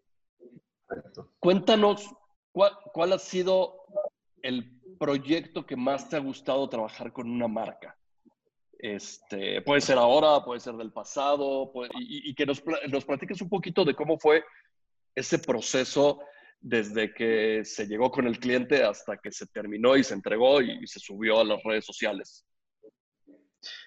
cuéntanos 1.38 2.10
cuál, 2.52 2.72
cuál 2.92 3.12
ha 3.12 3.18
sido 3.18 3.76
el 4.42 4.78
proyecto 4.98 5.66
que 5.66 5.76
más 5.76 6.08
te 6.08 6.16
ha 6.16 6.20
gustado 6.20 6.68
trabajar 6.68 7.12
con 7.12 7.30
una 7.30 7.48
marca. 7.48 7.97
Este, 8.78 9.60
puede 9.62 9.80
ser 9.80 9.98
ahora, 9.98 10.44
puede 10.44 10.60
ser 10.60 10.74
del 10.74 10.92
pasado, 10.92 11.72
y, 11.98 12.32
que 12.34 12.46
nos, 12.46 12.62
nos 12.88 13.04
platiques 13.04 13.42
un 13.42 13.48
poquito 13.48 13.84
de 13.84 13.94
cómo 13.94 14.18
fue 14.18 14.44
ese 15.14 15.40
proceso 15.40 16.20
desde 16.60 17.12
que 17.12 17.64
se 17.64 17.86
llegó 17.86 18.10
con 18.10 18.26
el 18.26 18.38
cliente 18.38 18.84
hasta 18.84 19.16
que 19.16 19.32
se 19.32 19.46
terminó 19.46 19.96
y 19.96 20.04
se 20.04 20.14
entregó 20.14 20.60
y, 20.60 20.86
se 20.86 21.00
subió 21.00 21.40
a 21.40 21.44
las 21.44 21.62
redes 21.64 21.84
sociales. 21.84 22.44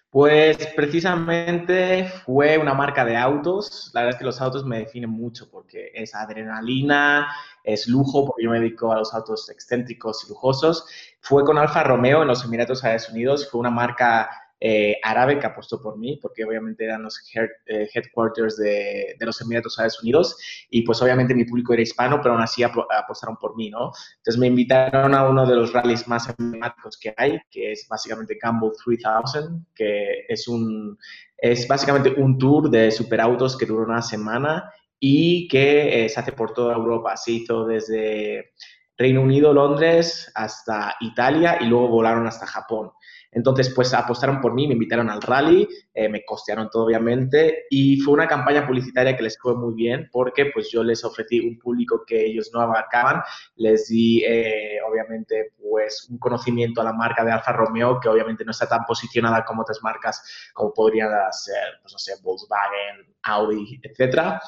Pues 0.10 0.58
precisamente 0.76 2.12
fue 2.26 2.58
una 2.58 2.74
marca 2.74 3.06
de 3.06 3.16
autos. 3.16 3.92
La 3.94 4.02
verdad 4.02 4.16
es 4.16 4.20
que 4.20 4.26
los 4.26 4.42
autos 4.42 4.66
me 4.66 4.80
definen 4.80 5.10
mucho 5.10 5.50
porque 5.50 5.92
es 5.94 6.14
adrenalina, 6.14 7.34
es 7.64 7.88
lujo, 7.88 8.26
porque 8.26 8.44
yo 8.44 8.50
me 8.50 8.60
dedico 8.60 8.92
a 8.92 8.98
los 8.98 9.14
autos 9.14 9.50
excéntricos 9.50 10.26
y 10.26 10.30
lujosos. 10.30 10.86
Fue 11.22 11.46
con 11.46 11.58
Alfa 11.58 11.84
Romeo 11.84 12.24
en 12.24 12.28
los 12.28 12.44
Emiratos 12.44 12.84
Árabes 12.84 13.08
Unidos. 13.10 13.50
Fue 13.50 13.62
una 13.62 13.70
marca 13.70 14.30
eh, 14.64 14.98
árabe 15.02 15.40
que 15.40 15.48
apostó 15.48 15.82
por 15.82 15.98
mí, 15.98 16.20
porque 16.22 16.46
obviamente 16.46 16.86
eran 16.86 17.02
los 17.02 17.20
eh, 17.34 17.90
headquarters 17.92 18.58
de, 18.58 19.16
los 19.20 19.42
Emiratos 19.42 19.80
Árabes 19.80 20.00
Unidos 20.04 20.38
y 20.70 20.84
pues 20.84 21.02
obviamente 21.02 21.34
mi 21.34 21.46
público 21.46 21.74
era 21.74 21.82
hispano, 21.82 22.20
pero 22.22 22.36
aún 22.36 22.44
así 22.44 22.62
apostaron 22.62 23.38
por 23.38 23.56
mí, 23.56 23.72
¿no? 23.72 23.92
Entonces 24.18 24.40
me 24.40 24.46
invitaron 24.46 25.16
a 25.16 25.28
uno 25.28 25.48
de 25.48 25.56
los 25.56 25.74
rallies 25.74 26.08
más 26.08 26.30
emblemáticos 26.38 26.96
que 27.00 27.12
hay, 27.18 27.40
que 27.50 27.72
es 27.72 27.88
básicamente 27.90 28.38
Campbell 28.38 28.70
3000, 28.86 29.66
que 29.74 30.26
es 30.30 30.48
un, 30.48 30.96
es 31.38 31.68
básicamente 31.68 32.14
un 32.16 32.38
tour 32.38 32.70
de 32.70 32.92
superautos 32.92 33.58
que 33.58 33.66
duró 33.66 33.84
una 33.86 34.04
semana 34.04 34.72
y 35.00 35.48
que 35.48 36.06
eh, 36.06 36.10
se 36.10 36.20
hace 36.20 36.34
por 36.34 36.54
toda 36.54 36.76
Europa. 36.76 37.18
Se 37.18 37.32
hizo 37.32 37.66
desde 37.66 38.52
Reino 38.96 39.24
Unido, 39.24 39.52
Londres, 39.52 40.32
hasta 40.36 40.96
Italia 41.00 41.58
y 41.60 41.66
luego 41.66 41.88
volaron 41.88 42.28
hasta 42.28 42.46
Japón. 42.46 42.92
Entonces, 43.32 43.72
pues 43.74 43.94
apostaron 43.94 44.42
por 44.42 44.54
mí, 44.54 44.68
me 44.68 44.74
invitaron 44.74 45.10
al 45.10 45.22
rally, 45.22 45.68
eh, 45.94 46.10
me 46.10 46.26
costearon 46.26 46.70
todo 46.70 46.86
obviamente 46.86 47.66
y 47.70 47.98
fue 48.02 48.14
una 48.14 48.28
campaña 48.28 48.68
publicitaria 48.68 49.16
que 49.16 49.24
les 49.24 49.38
fue 49.40 49.56
muy 49.56 49.74
bien 49.74 50.10
porque 50.12 50.48
pues 50.54 50.70
yo 50.72 50.84
les 50.84 51.04
ofrecí 51.06 51.40
un 51.40 51.58
público 51.58 52.04
que 52.06 52.26
ellos 52.26 52.52
no 52.54 52.60
abarcaban, 52.60 53.22
les 53.56 53.88
di 53.88 54.24
eh, 54.26 54.80
obviamente 54.88 55.54
pues 55.58 56.08
un 56.10 56.18
conocimiento 56.18 56.82
a 56.82 56.84
la 56.84 56.94
marca 56.94 57.24
de 57.24 57.32
Alfa 57.32 57.54
Romeo 57.54 58.00
que 58.00 58.10
obviamente 58.10 58.44
no 58.44 58.52
está 58.52 58.68
tan 58.68 58.84
posicionada 58.86 59.46
como 59.46 59.62
otras 59.62 59.82
marcas 59.82 60.52
como 60.54 60.74
podrían 60.74 61.10
ser, 61.32 61.80
pues 61.82 61.94
no 61.94 62.00
sé, 62.00 62.14
Volkswagen, 62.22 63.16
Audi, 63.24 63.80
etcétera. 63.82 64.42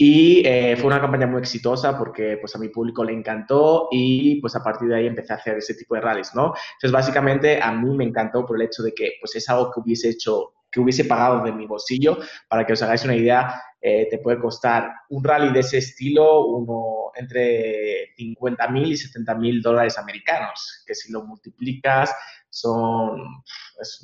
Y 0.00 0.46
eh, 0.46 0.76
fue 0.76 0.86
una 0.86 1.00
campaña 1.00 1.26
muy 1.26 1.40
exitosa 1.40 1.98
porque 1.98 2.36
pues 2.36 2.54
a 2.54 2.58
mi 2.58 2.68
público 2.68 3.02
le 3.02 3.12
encantó 3.12 3.88
y 3.90 4.40
pues 4.40 4.54
a 4.54 4.62
partir 4.62 4.88
de 4.88 4.94
ahí 4.94 5.06
empecé 5.08 5.32
a 5.32 5.36
hacer 5.36 5.58
ese 5.58 5.74
tipo 5.74 5.96
de 5.96 6.00
rallies, 6.00 6.36
¿no? 6.36 6.54
Entonces 6.74 6.92
básicamente 6.92 7.60
a 7.60 7.72
mí 7.72 7.96
me 7.96 8.04
encantó 8.04 8.46
por 8.46 8.56
el 8.56 8.66
hecho 8.66 8.84
de 8.84 8.92
que 8.94 9.14
pues 9.20 9.34
es 9.34 9.48
algo 9.48 9.72
que 9.72 9.80
hubiese 9.80 10.10
hecho 10.10 10.52
que 10.70 10.80
hubiese 10.80 11.04
pagado 11.04 11.42
de 11.44 11.52
mi 11.52 11.66
bolsillo. 11.66 12.18
Para 12.48 12.66
que 12.66 12.74
os 12.74 12.82
hagáis 12.82 13.04
una 13.04 13.16
idea, 13.16 13.60
eh, 13.80 14.06
te 14.10 14.18
puede 14.18 14.38
costar 14.38 14.90
un 15.08 15.24
rally 15.24 15.52
de 15.52 15.60
ese 15.60 15.78
estilo 15.78 16.46
uno 16.46 17.10
entre 17.14 18.14
50 18.16 18.68
mil 18.68 18.92
y 18.92 18.96
70 18.96 19.34
mil 19.34 19.62
dólares 19.62 19.98
americanos, 19.98 20.84
que 20.86 20.94
si 20.94 21.10
lo 21.10 21.24
multiplicas 21.24 22.14
son, 22.50 23.42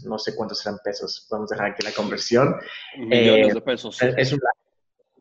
no 0.05 0.19
sé 0.19 0.35
cuántos 0.35 0.61
serán 0.61 0.79
pesos, 0.85 1.27
podemos 1.29 1.51
dejar 1.51 1.71
aquí 1.71 1.83
la 1.85 1.93
conversión. 1.93 2.57
Millones 2.99 3.49
eh, 3.49 3.55
de 3.55 3.61
pesos. 3.61 4.03
Es 4.03 4.33
una, 4.33 4.51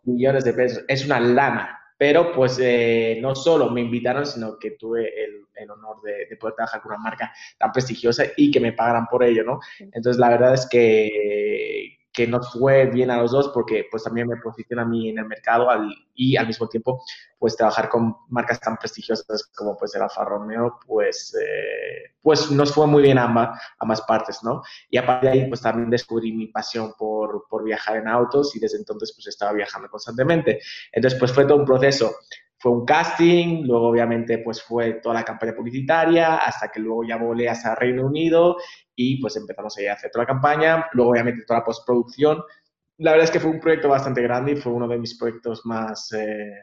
millones 0.04 0.44
de 0.44 0.54
pesos, 0.54 0.84
es 0.88 1.06
una 1.06 1.20
lana. 1.20 1.80
Pero 1.98 2.34
pues 2.34 2.60
eh, 2.62 3.20
no 3.22 3.36
solo 3.36 3.70
me 3.70 3.80
invitaron, 3.80 4.26
sino 4.26 4.58
que 4.58 4.72
tuve 4.72 5.24
el, 5.24 5.46
el 5.56 5.72
honor 5.72 6.02
de, 6.02 6.26
de, 6.30 6.36
poder 6.38 6.56
trabajar 6.56 6.82
con 6.82 6.92
una 6.92 7.02
marca 7.02 7.32
tan 7.58 7.72
prestigiosa 7.72 8.26
y 8.36 8.52
que 8.52 8.60
me 8.60 8.74
pagaran 8.74 9.06
por 9.08 9.24
ello, 9.24 9.44
¿no? 9.44 9.60
Entonces 9.80 10.18
la 10.18 10.30
verdad 10.30 10.54
es 10.54 10.68
que, 10.68 11.93
que 12.14 12.28
nos 12.28 12.54
fue 12.54 12.86
bien 12.86 13.10
a 13.10 13.18
los 13.18 13.32
dos 13.32 13.50
porque 13.50 13.88
pues 13.90 14.04
también 14.04 14.28
me 14.28 14.38
posiciona 14.38 14.84
a 14.84 14.86
mí 14.86 15.10
en 15.10 15.18
el 15.18 15.26
mercado 15.26 15.68
y 16.14 16.38
al 16.38 16.46
mismo 16.46 16.70
tiempo 16.70 17.04
pues 17.40 17.58
trabajar 17.58 17.90
con 17.90 18.16
marcas 18.30 18.60
tan 18.60 18.78
prestigiosas 18.78 19.50
como 19.56 19.76
pues 19.76 19.96
el 19.96 20.04
Alfa 20.04 20.24
Romeo 20.24 20.80
pues, 20.86 21.36
eh, 21.36 22.14
pues 22.22 22.52
nos 22.52 22.72
fue 22.72 22.86
muy 22.86 23.02
bien 23.02 23.18
a 23.18 23.26
ambas, 23.80 24.02
partes, 24.04 24.44
¿no? 24.44 24.62
Y 24.90 24.98
a 24.98 25.06
partir 25.06 25.32
de 25.32 25.40
ahí 25.40 25.50
pues 25.50 25.62
también 25.62 25.90
descubrí 25.90 26.32
mi 26.32 26.48
pasión 26.48 26.94
por, 26.98 27.48
por 27.50 27.64
viajar 27.64 27.98
en 27.98 28.08
autos 28.08 28.56
y 28.56 28.60
desde 28.60 28.78
entonces 28.78 29.12
pues 29.16 29.28
estaba 29.28 29.52
viajando 29.54 29.90
constantemente. 29.90 30.62
Entonces 30.92 31.20
pues 31.20 31.34
fue 31.34 31.46
todo 31.46 31.58
un 31.58 31.66
proceso 31.66 32.14
fue 32.64 32.72
un 32.72 32.86
casting, 32.86 33.64
luego 33.68 33.90
obviamente 33.90 34.38
pues 34.38 34.64
fue 34.64 34.94
toda 34.94 35.16
la 35.16 35.26
campaña 35.26 35.54
publicitaria, 35.54 36.38
hasta 36.38 36.70
que 36.70 36.80
luego 36.80 37.04
ya 37.04 37.18
volé 37.18 37.50
hasta 37.50 37.76
Reino 37.76 38.06
Unido 38.06 38.56
y 38.96 39.20
pues 39.20 39.36
empezamos 39.36 39.78
a 39.78 39.92
hacer 39.92 40.10
toda 40.10 40.24
la 40.24 40.28
campaña, 40.28 40.86
luego 40.94 41.12
obviamente 41.12 41.44
toda 41.46 41.60
la 41.60 41.66
postproducción. 41.66 42.42
La 43.00 43.12
verdad 43.12 43.26
es 43.26 43.32
que 43.32 43.42
fue 43.42 43.52
un 43.52 43.60
proyecto 43.60 43.90
bastante 43.90 44.22
grande 44.22 44.54
y 44.54 44.56
fue 44.56 44.72
uno 44.72 44.88
de 44.88 44.98
mis 44.98 45.20
proyectos 45.20 45.66
más, 45.66 46.10
eh, 46.14 46.54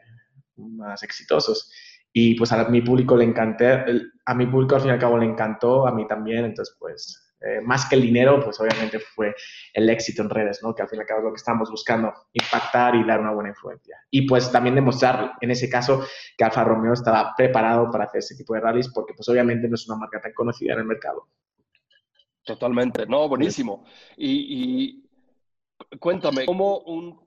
más 0.55 1.03
exitosos. 1.03 1.71
Y 2.11 2.33
pues 2.33 2.51
a 2.51 2.67
mi 2.67 2.81
público 2.81 3.15
le 3.15 3.25
encanté, 3.25 3.85
a 4.25 4.33
mi 4.33 4.47
público 4.47 4.73
al 4.73 4.81
fin 4.81 4.89
y 4.89 4.93
al 4.93 4.99
cabo 4.99 5.19
le 5.19 5.27
encantó, 5.27 5.85
a 5.85 5.93
mí 5.93 6.07
también, 6.07 6.45
entonces 6.45 6.75
pues 6.79 7.30
eh, 7.41 7.59
más 7.61 7.87
que 7.87 7.95
el 7.95 8.01
dinero, 8.01 8.39
pues 8.43 8.59
obviamente 8.59 8.99
fue 8.99 9.33
el 9.73 9.89
éxito 9.89 10.21
en 10.21 10.29
redes, 10.29 10.59
¿no? 10.61 10.75
Que 10.75 10.83
al 10.83 10.89
fin 10.89 10.99
y 10.99 11.01
al 11.01 11.07
cabo 11.07 11.19
es 11.19 11.25
lo 11.25 11.31
que 11.31 11.37
estamos 11.37 11.69
buscando, 11.71 12.13
impactar 12.33 12.95
y 12.95 13.03
dar 13.03 13.19
una 13.19 13.31
buena 13.31 13.49
influencia. 13.49 13.97
Y 14.11 14.27
pues 14.27 14.51
también 14.51 14.75
demostrar, 14.75 15.33
en 15.41 15.51
ese 15.51 15.69
caso, 15.69 16.05
que 16.37 16.43
Alfa 16.43 16.63
Romeo 16.63 16.93
estaba 16.93 17.33
preparado 17.35 17.89
para 17.89 18.05
hacer 18.05 18.19
ese 18.19 18.35
tipo 18.35 18.53
de 18.53 18.61
rallies, 18.61 18.89
porque 18.93 19.13
pues 19.15 19.27
obviamente 19.29 19.67
no 19.67 19.75
es 19.75 19.87
una 19.87 19.97
marca 19.97 20.21
tan 20.21 20.33
conocida 20.33 20.73
en 20.73 20.79
el 20.79 20.85
mercado. 20.85 21.27
Totalmente, 22.43 23.05
no, 23.05 23.27
buenísimo. 23.27 23.85
Y, 24.17 25.09
cuéntame, 25.99 26.45
¿cómo 26.45 26.79
un 26.79 27.19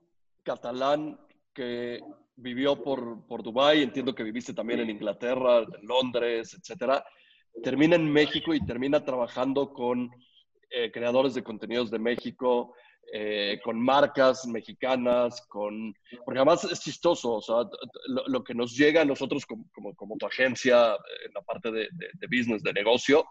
catalán 0.43 1.19
que 1.53 2.01
vivió 2.37 2.83
por, 2.83 3.27
por 3.27 3.43
Dubái, 3.43 3.83
entiendo 3.83 4.15
que 4.15 4.25
viviste 4.25 4.53
también 4.53 4.81
en 4.81 4.91
Inglaterra, 4.91 5.59
en 5.59 5.87
Londres, 5.87 6.57
etcétera, 6.59 7.05
termina 7.63 7.97
en 7.97 8.11
México 8.11 8.55
y 8.55 8.65
termina 8.65 9.05
trabajando 9.05 9.73
con 9.73 10.11
eh, 10.71 10.91
creadores 10.91 11.35
de 11.35 11.45
contenidos 11.45 11.91
de 11.91 11.99
México, 11.99 12.75
eh, 13.13 13.61
con 13.63 13.81
marcas 13.81 14.47
mexicanas, 14.47 15.47
con... 15.49 15.95
Porque 16.25 16.39
además 16.39 16.65
es 16.65 16.81
chistoso, 16.81 17.35
o 17.35 17.43
sea, 17.43 17.57
lo, 18.27 18.43
que 18.43 18.55
nos 18.55 18.77
llega 18.77 19.03
a 19.03 19.05
nosotros 19.05 19.47
como, 19.47 19.95
como, 19.95 20.17
tu 20.17 20.27
agencia 20.27 20.95
en 21.27 21.33
la 21.35 21.43
parte 21.43 21.71
de, 21.71 21.89
de, 21.93 22.27
business, 22.27 22.63
de 22.63 22.73
negocio, 22.73 23.25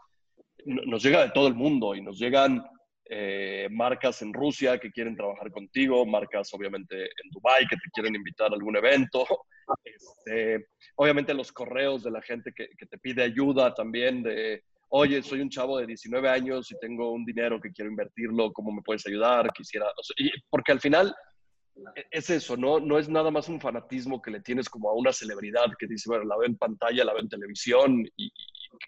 nos 0.66 1.04
llega 1.04 1.24
de 1.24 1.32
todo 1.32 1.48
el 1.48 1.56
mundo 1.56 1.96
y 1.96 2.02
nos 2.02 2.18
llegan 2.18 2.64
eh, 3.10 3.68
marcas 3.70 4.22
en 4.22 4.34
Rusia 4.34 4.80
que 4.80 4.92
quieren 4.92 5.16
trabajar 5.16 5.52
contigo, 5.52 6.06
marcas 6.06 6.54
obviamente 6.54 7.04
en 7.04 7.30
Dubai 7.32 7.68
que 7.68 7.76
te 7.76 7.90
quieren 7.94 8.16
invitar 8.16 8.52
a 8.52 8.56
algún 8.56 8.78
evento, 8.78 9.26
este, 9.84 10.68
obviamente 10.96 11.34
los 11.34 11.52
correos 11.52 12.04
de 12.04 12.12
la 12.12 12.22
gente 12.22 12.54
que, 12.54 12.68
te 12.86 12.98
pide 12.98 13.24
ayuda 13.24 13.74
también 13.74 14.24
de, 14.24 14.64
oye, 14.90 15.22
soy 15.22 15.42
un 15.42 15.50
chavo 15.50 15.78
de 15.80 15.88
19 15.88 16.30
años 16.30 16.72
y 16.72 16.80
tengo 16.80 17.12
un 17.12 17.26
dinero 17.26 17.60
que 17.60 17.72
quiero 17.72 17.92
invertirlo, 17.92 18.52
¿cómo 18.54 18.72
me 18.72 18.82
puedes 18.82 19.06
ayudar? 19.08 19.52
Quisiera, 19.52 19.88
porque 20.50 20.72
al 20.72 20.80
final 20.80 21.14
es 22.12 22.30
eso, 22.30 22.58
¿no? 22.58 22.80
No 22.80 23.00
es 23.00 23.10
nada 23.10 23.32
más 23.32 23.50
un 23.50 23.60
fanatismo 23.60 24.22
que 24.22 24.32
le 24.32 24.42
tienes 24.42 24.70
como 24.70 24.90
a 24.90 24.94
una 24.94 25.12
celebridad 25.12 25.66
que 25.78 25.88
dice, 25.88 26.10
bueno, 26.10 26.26
la 26.26 26.38
veo 26.38 26.48
en 26.48 26.58
pantalla, 26.58 27.04
la 27.04 27.14
veo 27.14 27.22
en 27.22 27.30
televisión 27.30 28.06
y, 28.16 28.32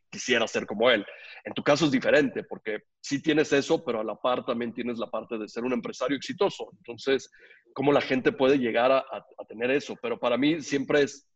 quisiera 0.10 0.48
ser 0.48 0.66
como 0.66 0.90
él. 0.90 1.06
En 1.44 1.54
tu 1.54 1.62
caso 1.62 1.86
es 1.86 1.92
diferente 1.92 2.44
porque 2.44 2.80
sí 3.00 3.22
tienes 3.22 3.54
eso, 3.54 3.84
pero 3.84 4.00
a 4.00 4.04
la 4.04 4.16
par 4.16 4.44
también 4.44 4.74
tienes 4.74 4.98
la 4.98 5.12
parte 5.12 5.38
de 5.38 5.48
ser 5.48 5.64
un 5.64 5.74
empresario 5.74 6.18
exitoso. 6.18 6.70
Entonces, 6.78 7.30
¿cómo 7.74 7.92
la 7.92 8.02
gente 8.02 8.32
puede 8.32 8.58
llegar 8.58 8.92
a, 8.92 9.26
tener 9.48 9.70
eso? 9.72 9.96
Pero 10.02 10.20
para 10.20 10.38
mí 10.38 10.62
siempre 10.62 11.04
es, 11.04 11.28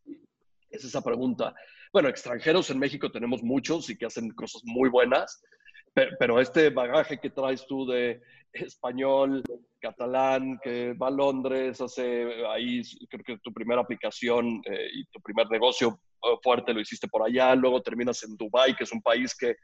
es 0.71 0.83
esa 0.83 1.01
pregunta. 1.01 1.53
Bueno, 1.93 2.09
extranjeros 2.09 2.69
en 2.69 2.79
México 2.79 3.11
tenemos 3.11 3.43
muchos 3.43 3.89
y 3.89 3.97
que 3.97 4.07
hacen 4.07 4.31
cosas 4.31 4.61
muy 4.65 4.89
buenas, 4.89 5.43
pero, 5.93 6.39
este 6.39 6.69
bagaje 6.69 7.19
que 7.19 7.29
traes 7.29 7.65
tú 7.67 7.85
de 7.85 8.21
español, 8.53 9.43
catalán, 9.79 10.59
que 10.63 10.93
va 10.93 11.07
a 11.07 11.11
Londres, 11.11 11.79
hace 11.81 12.45
ahí, 12.47 12.81
creo 13.09 13.23
que 13.23 13.37
tu 13.39 13.53
primera 13.53 13.81
aplicación 13.81 14.61
eh, 14.65 14.89
y 14.93 15.05
tu 15.05 15.21
primer 15.21 15.49
negocio 15.49 15.99
eh, 16.23 16.27
fuerte 16.41 16.73
lo 16.73 16.81
hiciste 16.81 17.07
por 17.07 17.23
allá, 17.23 17.55
luego 17.55 17.81
terminas 17.81 18.23
en 18.23 18.35
Dubai, 18.35 18.75
que 18.75 18.83
es 18.83 18.91
un 18.91 19.01
país 19.01 19.35
que, 19.35 19.55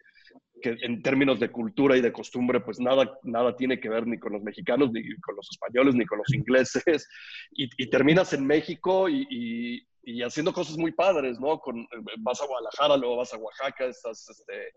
que, 0.61 0.77
en 0.81 1.01
términos 1.01 1.39
de 1.39 1.51
cultura 1.51 1.97
y 1.97 2.01
de 2.01 2.13
costumbre, 2.13 2.59
pues 2.59 2.79
nada, 2.79 3.17
nada 3.23 3.55
tiene 3.55 3.79
que 3.79 3.89
ver 3.89 4.07
ni 4.07 4.17
con 4.19 4.33
los 4.33 4.43
mexicanos, 4.43 4.91
ni 4.91 5.01
con 5.19 5.35
los 5.35 5.49
españoles, 5.51 5.95
ni 5.95 6.05
con 6.05 6.19
los 6.19 6.33
ingleses, 6.33 7.07
y, 7.51 7.89
terminas 7.89 8.33
en 8.33 8.45
México 8.45 9.09
y, 9.09 9.27
y, 9.29 10.21
haciendo 10.21 10.53
cosas 10.53 10.77
muy 10.77 10.91
padres, 10.91 11.39
¿no? 11.39 11.59
Con, 11.59 11.87
vas 12.19 12.41
a 12.41 12.45
Guadalajara, 12.45 12.97
luego 12.97 13.17
vas 13.17 13.33
a 13.33 13.37
Oaxaca, 13.37 13.85
estás 13.85 14.29
este, 14.29 14.71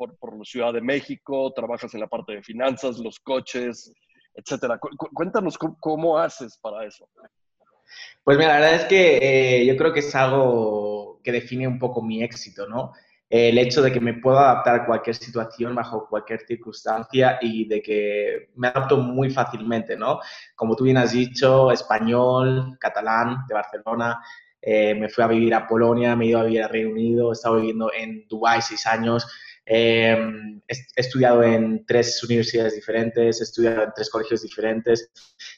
por, 0.00 0.16
por 0.16 0.34
la 0.34 0.44
Ciudad 0.44 0.72
de 0.72 0.80
México, 0.80 1.52
trabajas 1.54 1.92
en 1.92 2.00
la 2.00 2.06
parte 2.06 2.32
de 2.32 2.42
finanzas, 2.42 2.98
los 2.98 3.20
coches, 3.20 3.92
etcétera. 4.34 4.80
cuéntanos 5.12 5.58
cómo, 5.58 6.16
haces 6.16 6.56
para 6.56 6.86
eso. 6.86 7.06
Pues 8.24 8.38
mira, 8.38 8.54
la 8.54 8.60
verdad 8.60 8.74
es 8.76 8.84
que 8.86 9.18
eh, 9.60 9.66
yo 9.66 9.76
creo 9.76 9.92
que 9.92 10.00
es 10.00 10.14
algo 10.14 11.20
que 11.22 11.32
define 11.32 11.68
un 11.68 11.78
poco 11.78 12.00
mi 12.00 12.22
éxito, 12.22 12.66
¿no? 12.66 12.92
el 13.28 13.58
hecho 13.58 13.80
de 13.80 13.92
que 13.92 14.00
me 14.00 14.14
puedo 14.14 14.40
adaptar 14.40 14.74
a 14.74 14.86
cualquier 14.86 15.14
situación, 15.14 15.72
bajo 15.72 16.08
cualquier 16.08 16.40
circunstancia 16.40 17.38
y 17.40 17.68
de 17.68 17.80
que 17.80 18.48
me 18.56 18.66
adapto 18.66 18.96
muy 18.96 19.30
fácilmente, 19.30 19.96
¿no? 19.96 20.18
Como 20.56 20.74
tú 20.74 20.82
bien 20.82 20.96
has 20.96 21.12
dicho, 21.12 21.70
español, 21.70 22.76
catalán, 22.80 23.44
de 23.46 23.54
Barcelona, 23.54 24.20
eh, 24.60 24.94
me 24.94 25.08
fui 25.08 25.24
a 25.24 25.28
vivir 25.28 25.54
a 25.54 25.66
Polonia, 25.66 26.14
me 26.16 26.24
he 26.24 26.28
ido 26.28 26.40
a 26.40 26.44
vivir 26.44 26.62
a 26.64 26.68
Reino 26.68 26.90
Unido, 26.90 27.30
he 27.30 27.32
estado 27.32 27.56
viviendo 27.56 27.90
en 27.96 28.26
Dubái 28.28 28.60
seis 28.60 28.84
años, 28.86 29.26
Em, 29.72 30.60
he, 30.66 30.76
estudiado 30.96 31.44
en 31.44 31.86
tres 31.86 32.20
universidades 32.24 32.74
diferentes, 32.74 33.40
he 33.40 33.44
estudiado 33.44 33.84
en 33.84 33.92
tres 33.94 34.10
colegios 34.10 34.42
diferentes. 34.42 35.12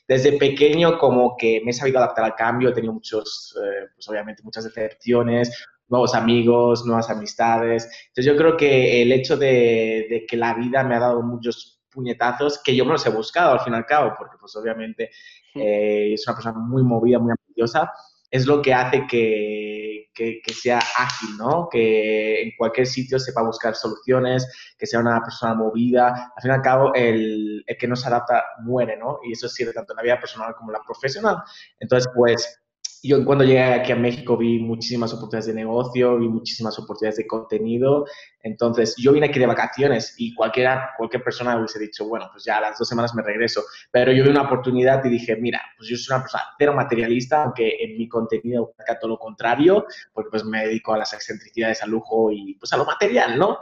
Desde 0.07 0.35
pequeño 0.35 0.99
como 0.99 1.35
que 1.35 1.63
me 1.65 1.71
he 1.71 1.75
sabido 1.75 1.99
adaptar 1.99 2.27
al 2.27 2.35
cambio, 2.35 2.69
he 2.69 2.75
tenido 2.75 2.93
muchos, 2.93 3.57
eh, 3.57 3.89
pues 3.95 4.07
obviamente 4.11 4.43
muchas 4.43 4.65
decepciones, 4.65 5.67
nuevos 5.89 6.15
amigos, 6.15 6.85
nuevas 6.85 7.09
amistades. 7.09 7.85
Entonces 8.09 8.27
yo 8.27 8.37
creo 8.37 8.55
que 8.55 9.01
el 9.01 9.13
hecho 9.13 9.39
de, 9.39 10.27
que 10.29 10.37
la 10.37 10.53
vida 10.55 10.85
me 10.85 10.97
ha 10.97 11.01
dado 11.01 11.23
muchos 11.23 11.81
puñetazos 11.91 12.63
que 12.63 12.77
yo 12.77 12.85
me 12.85 12.93
los 12.93 13.07
he 13.07 13.11
buscado 13.11 13.53
al 13.53 13.61
fin 13.61 13.73
y 13.73 13.77
al 13.77 13.87
cabo, 13.87 14.13
porque 14.19 14.37
pues 14.39 14.55
obviamente 14.57 15.11
eh, 15.55 16.13
es 16.13 16.27
una 16.27 16.37
persona 16.37 16.59
muy 16.59 16.83
movida, 16.83 17.19
muy 17.19 17.33
ambiciosa, 17.33 17.91
es 18.31 18.47
lo 18.47 18.61
que 18.61 18.75
hace 18.75 19.07
que, 19.07 19.92
que, 20.15 20.41
sea 20.53 20.79
ágil, 20.79 21.37
¿no? 21.39 21.69
Que 21.71 22.43
en 22.43 22.53
cualquier 22.57 22.87
sitio 22.87 23.19
sepa 23.19 23.43
buscar 23.43 23.75
soluciones, 23.75 24.75
que 24.79 24.87
sea 24.87 25.01
una 25.01 25.21
persona 25.21 25.55
movida. 25.55 26.33
Al 26.37 26.43
fin 26.43 26.51
y 26.51 26.55
al 26.55 26.63
cabo, 26.63 26.95
el, 26.95 27.65
el 27.67 27.77
que 27.77 27.89
no 27.89 27.97
se 27.97 28.09
adapta 28.09 28.45
muere, 28.63 28.97
¿no? 28.97 29.19
Y 29.25 29.33
eso 29.33 29.49
sirve 29.49 29.73
tanto 29.73 29.93
en 29.93 29.99
la 29.99 30.03
vida 30.03 30.21
personal 30.21 30.55
como 30.57 30.71
en 30.71 30.75
la 30.75 30.85
profesional. 30.85 31.37
Entonces, 31.81 32.11
pues, 32.15 32.63
yo 33.03 33.25
cuando 33.25 33.45
llegué 33.45 33.63
aquí 33.63 33.91
a 33.91 33.97
México 33.97 34.37
vi 34.37 34.61
muchísimas 34.61 35.13
oportunidades 35.13 35.47
de 35.47 35.55
negocio, 35.55 36.19
vi 36.19 36.29
muchísimas 36.29 36.79
oportunidades 36.79 37.17
de 37.17 37.27
contenido. 37.27 38.05
Entonces, 38.43 38.95
yo 38.97 39.13
vine 39.13 39.27
aquí 39.27 39.39
de 39.39 39.47
vacaciones 39.47 40.15
y 40.19 40.35
cualquiera, 40.35 40.91
cualquier 40.97 41.23
persona 41.23 41.57
hubiese 41.57 41.79
dicho, 41.79 42.07
bueno, 42.09 42.29
pues 42.33 42.45
ya 42.45 42.59
a 42.59 42.61
las 42.61 42.79
dos 42.79 42.89
semanas 42.89 43.15
me 43.15 43.23
regreso. 43.23 43.63
Pero 43.91 44.13
yo 44.13 44.25
vi 44.25 44.31
una 44.31 44.43
oportunidad 44.43 45.05
y 45.05 45.11
dije, 45.11 45.37
mira, 45.37 45.63
pues 45.77 45.89
yo 45.89 45.97
soy 45.97 46.15
una 46.15 46.25
persona 46.25 46.45
cero 46.59 46.75
materialista, 46.75 47.45
aunque 47.45 47.77
en 47.81 47.97
mi 47.97 48.09
contenido 48.09 48.75
haga 48.79 48.99
todo 48.99 49.11
lo 49.11 49.19
contrario, 49.19 49.87
porque 50.13 50.31
pues 50.31 50.45
me 50.45 50.67
dedico 50.67 50.93
a 50.93 50.99
las 50.99 51.13
excentricidades, 51.13 51.83
al 51.83 51.91
lujo 51.91 52.31
y 52.33 52.55
pues 52.55 52.73
a 52.73 52.77
lo 52.77 52.85
material, 52.85 53.39
¿no? 53.39 53.59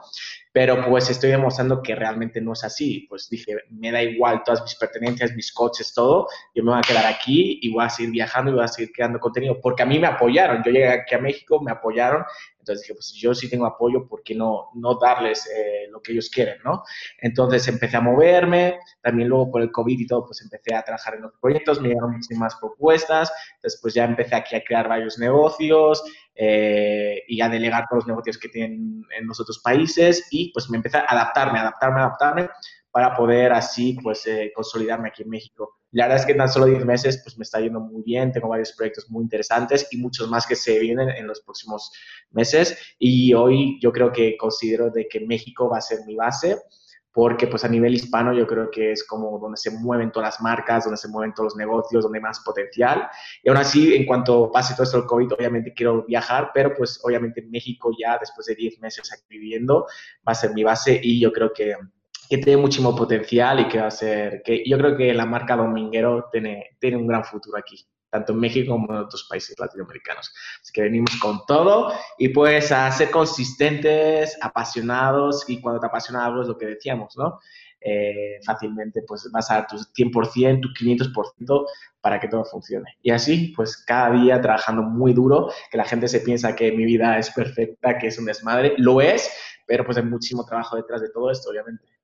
pero 0.53 0.85
pues 0.89 1.09
estoy 1.11 1.31
demostrando 1.31 1.83
que 1.83 1.95
realmente 1.95 2.41
no 2.41 2.53
es 2.53 2.65
así. 2.65 3.07
Pues 3.09 3.29
dije, 3.29 3.57
me 3.71 3.93
da 3.93 4.03
igual 4.03 4.43
todas 4.45 4.63
mis 4.63 4.75
pertenencias, 4.75 5.35
mis 5.35 5.53
coches, 5.53 5.93
todo, 5.95 6.27
yo 6.55 6.65
me 6.65 6.73
voy 6.73 6.81
a 6.81 6.87
quedar 6.87 7.07
aquí 7.07 7.59
y 7.63 7.73
voy 7.73 7.85
a 7.85 7.89
seguir 7.89 8.11
viajando 8.13 8.51
y 8.51 8.55
voy 8.55 8.65
a 8.65 8.69
seguir 8.69 8.93
creando 8.93 9.21
contenido, 9.21 9.61
porque 9.61 9.83
a 9.83 9.87
mí 9.87 9.99
me 9.99 10.09
apoyaron, 10.09 10.63
yo 10.65 10.73
llegué 10.73 10.89
aquí 10.89 11.15
a 11.15 11.19
México, 11.19 11.63
me 11.63 11.71
apoyaron, 11.71 12.25
Entonces 12.71 12.87
dije, 12.87 12.95
pues 12.95 13.13
yo 13.15 13.35
sí 13.35 13.51
tengo 13.51 13.67
apoyo, 13.67 14.07
¿por 14.07 14.23
qué 14.23 14.35
no, 14.35 14.71
no 14.75 14.97
darles 15.01 15.47
eh, 15.47 15.89
lo 15.91 16.01
que 16.01 16.13
ellos 16.13 16.31
quieren, 16.31 16.59
¿no? 16.65 16.85
Entonces 17.19 17.67
empecé 17.67 17.97
a 17.97 18.01
moverme, 18.01 18.79
también 19.03 19.29
luego 19.29 19.51
por 19.51 19.63
el 19.63 19.73
COVID 19.73 19.99
y 19.99 20.07
todo, 20.07 20.27
pues 20.27 20.41
empecé 20.43 20.75
a 20.75 20.83
trabajar 20.83 21.15
en 21.15 21.23
los 21.23 21.33
proyectos, 21.41 21.81
me 21.81 21.89
llegaron 21.89 22.13
muchísimas 22.13 22.55
propuestas, 22.57 23.33
después 23.63 23.95
ya 23.95 24.05
empecé 24.05 24.37
aquí 24.37 24.55
a 24.55 24.63
crear 24.63 24.89
varios 24.89 25.19
negocios 25.19 26.05
eh, 26.37 27.23
y 27.27 27.41
a 27.41 27.49
delegar 27.49 27.87
todos 27.89 28.05
los 28.05 28.09
negocios 28.09 28.39
que 28.39 28.49
tienen 28.49 29.05
en 29.19 29.27
los 29.27 29.41
otros 29.41 29.59
países 29.59 30.29
y 30.31 30.53
pues 30.53 30.71
me 30.71 30.77
empecé 30.77 30.99
a 30.99 31.07
adaptarme, 31.09 31.59
adaptarme, 31.59 32.01
adaptarme 32.01 32.49
para 32.93 33.17
poder 33.17 33.53
así 33.53 33.99
pues 34.03 34.27
eh, 34.27 34.53
consolidarme 34.55 35.09
aquí 35.09 35.23
en 35.23 35.31
México. 35.31 35.80
La 35.93 36.05
verdad 36.05 36.21
es 36.21 36.27
que 36.27 36.33
en 36.33 36.39
tan 36.39 36.49
solo 36.49 36.67
10 36.67 36.85
meses 36.85 37.21
pues 37.23 37.37
me 37.37 37.43
está 37.43 37.61
yendo 37.61 37.81
muy 37.81 38.03
bien, 38.03 38.33
tengo 38.33 38.49
varios 38.49 38.73
proyectos 38.73 39.11
muy 39.11 39.23
interesantes 39.25 39.89
y 39.91 39.97
muchos 39.97 40.29
más 40.29 40.47
que 40.47 40.57
se 40.57 40.79
vienen 40.79 41.11
en 41.11 41.27
los 41.27 41.41
próximos 41.41 41.91
meses 42.31 42.79
y 42.99 43.35
hoy 43.35 43.79
yo 43.81 43.93
creo 43.93 44.13
que 44.13 44.37
considero 44.37 44.91
de 44.91 45.09
que 45.09 45.21
México 45.21 45.69
va 45.69 45.79
a 45.79 45.81
ser 45.81 46.01
mi 46.07 46.15
base 46.15 46.59
porque 47.13 47.47
pues 47.47 47.65
a 47.65 47.69
nivel 47.69 47.95
hispano 47.95 48.33
yo 48.33 48.47
creo 48.47 48.71
que 48.71 48.93
es 48.93 49.05
como 49.07 49.39
donde 49.39 49.57
se 49.57 49.71
mueven 49.71 50.13
todas 50.13 50.35
las 50.35 50.41
marcas, 50.41 50.85
donde 50.85 50.97
se 50.97 51.09
mueven 51.09 51.35
todos 51.35 51.47
los 51.47 51.57
negocios, 51.57 52.05
donde 52.05 52.19
hay 52.19 52.23
más 52.23 52.41
potencial. 52.41 53.09
Y 53.43 53.49
aún 53.49 53.59
así, 53.59 53.95
en 53.95 54.07
cuanto 54.07 54.51
pase 54.53 54.75
todo 54.75 54.85
esto 54.85 54.99
del 54.99 55.07
COVID, 55.07 55.33
obviamente 55.33 55.75
quiero 55.75 56.05
viajar, 56.05 56.51
pero 56.55 56.73
pues 56.75 57.01
obviamente 57.03 57.43
México 57.43 57.91
ya 57.99 58.17
después 58.19 58.47
de 58.47 58.55
10 58.55 58.81
meses 58.81 59.13
aquí 59.13 59.25
viviendo 59.29 59.87
va 60.27 60.33
a 60.33 60.35
ser 60.35 60.55
mi 60.55 60.63
base 60.63 61.01
y 61.03 61.21
yo 61.21 61.33
creo 61.33 61.53
que 61.53 61.75
que 62.31 62.39
tiene 62.39 62.63
muchísimo 62.63 62.95
potencial 62.95 63.59
y 63.59 63.67
que 63.67 63.81
va 63.81 63.89
a 63.89 63.91
ser, 63.91 64.43
que 64.45 64.63
yo 64.65 64.79
creo 64.79 64.97
que 64.97 65.13
la 65.13 65.27
marca 65.27 65.57
Dominguero 65.57 66.29
tiene, 66.31 66.77
tiene 66.79 66.97
un 66.97 67.09
gran 67.09 67.25
futuro 67.25 67.59
aquí, 67.59 67.85
tanto 68.09 68.33
en 68.33 68.39
México 68.39 68.71
como 68.71 68.87
en 68.93 69.01
otros 69.01 69.27
países 69.29 69.59
latinoamericanos. 69.59 70.33
Así 70.63 70.73
que 70.73 70.83
venimos 70.83 71.11
con 71.21 71.45
todo 71.45 71.93
y 72.19 72.29
pues 72.29 72.71
a 72.71 72.89
ser 72.93 73.11
consistentes, 73.11 74.39
apasionados 74.41 75.45
y 75.49 75.61
cuando 75.61 75.81
te 75.81 75.89
apasiona 75.89 76.25
algo 76.25 76.43
es 76.43 76.47
lo 76.47 76.57
que 76.57 76.67
decíamos, 76.67 77.17
¿no? 77.17 77.41
Eh, 77.81 78.39
fácilmente 78.47 79.03
pues 79.09 79.29
vas 79.33 79.51
a 79.51 79.55
dar 79.55 79.67
tu 79.67 79.79
100%, 79.79 80.61
tu 80.61 80.69
500% 80.69 81.67
para 82.01 82.21
que 82.21 82.29
todo 82.29 82.45
funcione. 82.45 82.97
Y 83.03 83.11
así, 83.11 83.53
pues 83.57 83.77
cada 83.77 84.13
día 84.13 84.41
trabajando 84.41 84.83
muy 84.83 85.15
duro, 85.15 85.51
que 85.69 85.79
la 85.79 85.85
gente 85.85 86.07
se 86.07 86.21
piensa 86.21 86.55
que 86.55 86.71
mi 86.71 86.85
vida 86.85 87.19
es 87.19 87.31
perfecta, 87.33 87.99
que 87.99 88.07
es 88.07 88.19
un 88.21 88.27
desmadre, 88.27 88.75
lo 88.77 89.01
es, 89.01 89.33
pero 89.67 89.85
pues 89.85 89.97
hay 89.97 90.05
muchísimo 90.05 90.45
trabajo 90.45 90.77
detrás 90.77 91.01
de 91.01 91.11
todo 91.11 91.29
esto, 91.33 91.51
obviamente. 91.51 92.00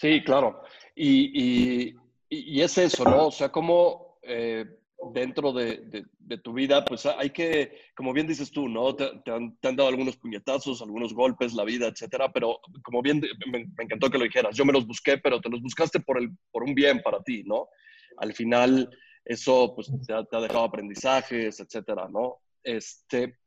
Sí, 0.00 0.22
claro. 0.24 0.62
Y, 0.96 1.94
es 2.30 2.78
eso, 2.78 3.04
¿no? 3.04 3.26
O 3.26 3.30
sea, 3.30 3.50
como 3.50 4.18
eh, 4.22 4.64
dentro 5.12 5.52
de, 5.52 6.06
tu 6.42 6.54
vida, 6.54 6.84
pues 6.84 7.04
hay 7.04 7.30
que, 7.30 7.76
como 7.94 8.12
bien 8.14 8.26
dices 8.26 8.50
tú, 8.50 8.68
¿no? 8.68 8.94
Te, 8.96 9.10
han, 9.30 9.58
dado 9.60 9.88
algunos 9.88 10.16
puñetazos, 10.16 10.80
algunos 10.80 11.12
golpes, 11.12 11.52
la 11.52 11.64
vida, 11.64 11.88
etcétera, 11.88 12.32
pero 12.32 12.60
como 12.82 13.02
bien, 13.02 13.20
me, 13.52 13.66
encantó 13.78 14.08
que 14.08 14.16
lo 14.16 14.24
dijeras, 14.24 14.56
yo 14.56 14.64
me 14.64 14.72
los 14.72 14.86
busqué, 14.86 15.18
pero 15.18 15.40
te 15.40 15.50
los 15.50 15.60
buscaste 15.60 16.00
por, 16.00 16.18
el, 16.18 16.30
por 16.50 16.62
un 16.62 16.74
bien 16.74 17.02
para 17.02 17.22
ti, 17.22 17.42
¿no? 17.44 17.68
Al 18.16 18.32
final, 18.32 18.88
eso, 19.24 19.74
pues, 19.74 19.90
te 20.06 20.14
ha, 20.14 20.24
te 20.24 20.36
ha 20.36 20.40
dejado 20.40 20.64
aprendizajes, 20.64 21.60
etcétera, 21.60 22.08
¿no? 22.08 22.38
Este, 22.62 23.38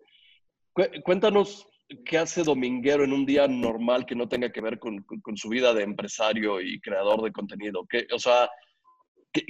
cuéntanos 1.04 1.68
¿qué 2.06 2.18
hace 2.18 2.44
Dominguero 2.44 3.04
en 3.04 3.14
un 3.14 3.26
día 3.26 3.48
normal 3.48 4.06
que 4.06 4.16
no 4.16 4.28
tenga 4.28 4.52
que 4.52 4.62
ver 4.62 4.80
con, 4.80 5.06
su 5.36 5.50
vida 5.50 5.74
de 5.74 5.84
empresario 5.84 6.62
y 6.62 6.80
creador 6.80 7.22
de 7.22 7.32
contenido? 7.32 7.86
¿Qué, 7.90 8.08
o 8.14 8.20
sea, 8.20 8.50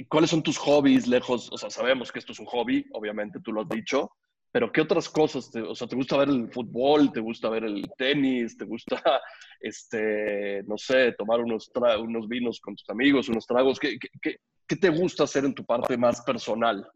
¿cuáles 0.08 0.30
son 0.30 0.42
tus 0.42 0.58
hobbies 0.58 1.06
lejos? 1.06 1.50
O 1.52 1.58
sea, 1.58 1.70
sabemos 1.70 2.10
que 2.12 2.18
esto 2.18 2.32
es 2.32 2.40
un 2.40 2.46
hobby, 2.46 2.84
obviamente 2.92 3.40
tú 3.40 3.52
lo 3.52 3.62
has 3.62 3.68
dicho, 3.68 4.10
pero 4.52 4.70
¿qué 4.70 4.80
otras 4.80 5.08
cosas? 5.08 5.50
Te, 5.50 5.62
o 5.62 5.74
sea, 5.74 5.88
¿te 5.88 5.96
gusta 5.96 6.16
ver 6.16 6.28
el 6.28 6.48
fútbol? 6.52 7.12
¿Te 7.12 7.20
gusta 7.20 7.48
ver 7.48 7.64
el 7.64 7.84
tenis? 7.96 8.56
¿Te 8.56 8.64
gusta, 8.64 9.02
este, 9.60 10.62
no 10.64 10.78
sé, 10.78 11.12
tomar 11.12 11.40
unos, 11.40 11.70
unos 12.00 12.28
vinos 12.28 12.60
con 12.60 12.76
tus 12.76 12.88
amigos, 12.88 13.28
unos 13.28 13.46
tragos? 13.46 13.78
¿Qué, 13.78 13.98
qué, 14.22 14.36
qué 14.66 14.76
te 14.76 14.90
gusta 14.90 15.24
hacer 15.24 15.44
en 15.44 15.54
tu 15.54 15.64
parte 15.64 15.96
más 15.96 16.22
personal? 16.22 16.86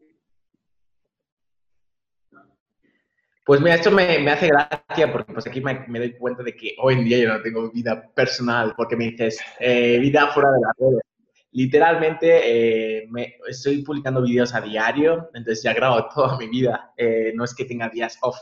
Pues 3.49 3.61
mira, 3.61 3.73
esto 3.73 3.89
me, 3.89 4.29
hace 4.29 4.47
gracia 4.47 5.11
porque 5.11 5.33
pues 5.33 5.47
aquí 5.47 5.59
me, 5.59 5.83
doy 5.97 6.15
cuenta 6.19 6.43
de 6.43 6.55
que 6.55 6.75
hoy 6.77 6.93
en 6.93 7.03
día 7.03 7.17
yo 7.17 7.33
no 7.33 7.41
tengo 7.41 7.71
vida 7.71 8.07
personal, 8.13 8.75
porque 8.77 8.95
me 8.95 9.05
dices, 9.05 9.39
eh, 9.59 9.97
vida 9.97 10.27
fuera 10.27 10.51
de 10.51 10.59
la 10.59 10.71
redes. 10.77 11.01
Literalmente 11.53 12.41
eh, 12.99 13.07
me, 13.09 13.37
estoy 13.47 13.81
publicando 13.81 14.21
vídeos 14.21 14.53
a 14.53 14.61
diario, 14.61 15.31
entonces 15.33 15.63
ya 15.63 15.73
grabo 15.73 16.07
toda 16.13 16.37
mi 16.37 16.47
vida, 16.47 16.93
eh, 16.95 17.31
no 17.33 17.43
es 17.43 17.55
que 17.55 17.65
tenga 17.65 17.89
días 17.89 18.19
off. 18.21 18.37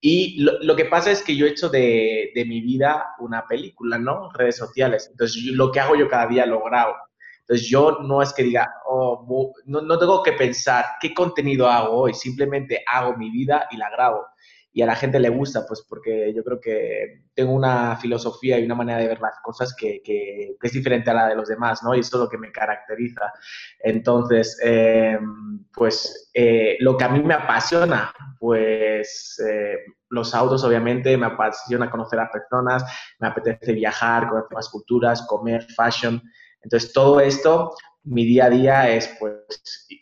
Y 0.00 0.40
lo, 0.44 0.76
que 0.76 0.84
pasa 0.84 1.10
es 1.10 1.24
que 1.24 1.34
yo 1.34 1.46
he 1.46 1.50
hecho 1.50 1.68
de, 1.68 2.30
de, 2.32 2.44
mi 2.44 2.60
vida 2.60 3.06
una 3.18 3.48
película, 3.48 3.98
¿no? 3.98 4.30
Redes 4.34 4.58
sociales. 4.58 5.08
Entonces 5.10 5.42
lo 5.46 5.72
que 5.72 5.80
hago 5.80 5.96
yo 5.96 6.08
cada 6.08 6.28
día 6.28 6.46
lo 6.46 6.62
grabo. 6.62 6.94
Entonces 7.40 7.68
yo 7.68 7.98
no 8.02 8.22
es 8.22 8.32
que 8.32 8.44
diga, 8.44 8.72
oh, 8.86 9.52
no, 9.66 9.80
no 9.80 9.98
tengo 9.98 10.22
que 10.22 10.34
pensar 10.34 10.84
qué 11.00 11.12
contenido 11.12 11.68
hago 11.68 12.02
hoy, 12.02 12.14
simplemente 12.14 12.84
hago 12.86 13.16
mi 13.16 13.30
vida 13.30 13.66
y 13.72 13.78
la 13.78 13.90
grabo 13.90 14.24
y 14.76 14.82
a 14.82 14.86
la 14.86 14.96
gente 14.96 15.20
le 15.20 15.28
gusta, 15.28 15.64
pues 15.68 15.86
porque 15.88 16.34
yo 16.34 16.42
creo 16.42 16.60
que 16.60 17.22
tengo 17.32 17.52
una 17.52 17.96
filosofía 17.96 18.58
y 18.58 18.64
una 18.64 18.74
manera 18.74 18.98
de 18.98 19.06
ver 19.06 19.20
las 19.20 19.38
cosas 19.40 19.72
que, 19.78 20.02
que, 20.04 20.56
es 20.60 20.72
diferente 20.72 21.10
a 21.10 21.14
la 21.14 21.28
de 21.28 21.36
los 21.36 21.46
demás, 21.46 21.80
¿no? 21.84 21.94
Y 21.94 22.00
eso 22.00 22.16
es 22.16 22.24
lo 22.24 22.28
que 22.28 22.38
me 22.38 22.50
caracteriza. 22.50 23.32
Entonces, 23.78 24.60
eh, 24.64 25.16
pues 25.72 26.28
eh, 26.34 26.76
lo 26.80 26.96
que 26.96 27.04
a 27.04 27.08
mí 27.08 27.22
me 27.22 27.34
apasiona, 27.34 28.12
pues 28.40 29.40
eh, 29.48 29.76
los 30.08 30.34
autos, 30.34 30.64
obviamente, 30.64 31.16
me 31.16 31.26
apasiona 31.26 31.88
conocer 31.88 32.18
a 32.18 32.28
personas, 32.28 32.84
me 33.20 33.28
apetece 33.28 33.74
viajar, 33.74 34.28
conocer 34.28 34.56
más 34.56 34.68
culturas, 34.70 35.24
comer, 35.28 35.64
fashion. 35.76 36.20
Entonces, 36.60 36.92
todo 36.92 37.20
esto, 37.20 37.76
mi 38.02 38.24
día 38.24 38.46
a 38.46 38.50
día 38.50 38.88
es, 38.90 39.08
pues, 39.20 39.36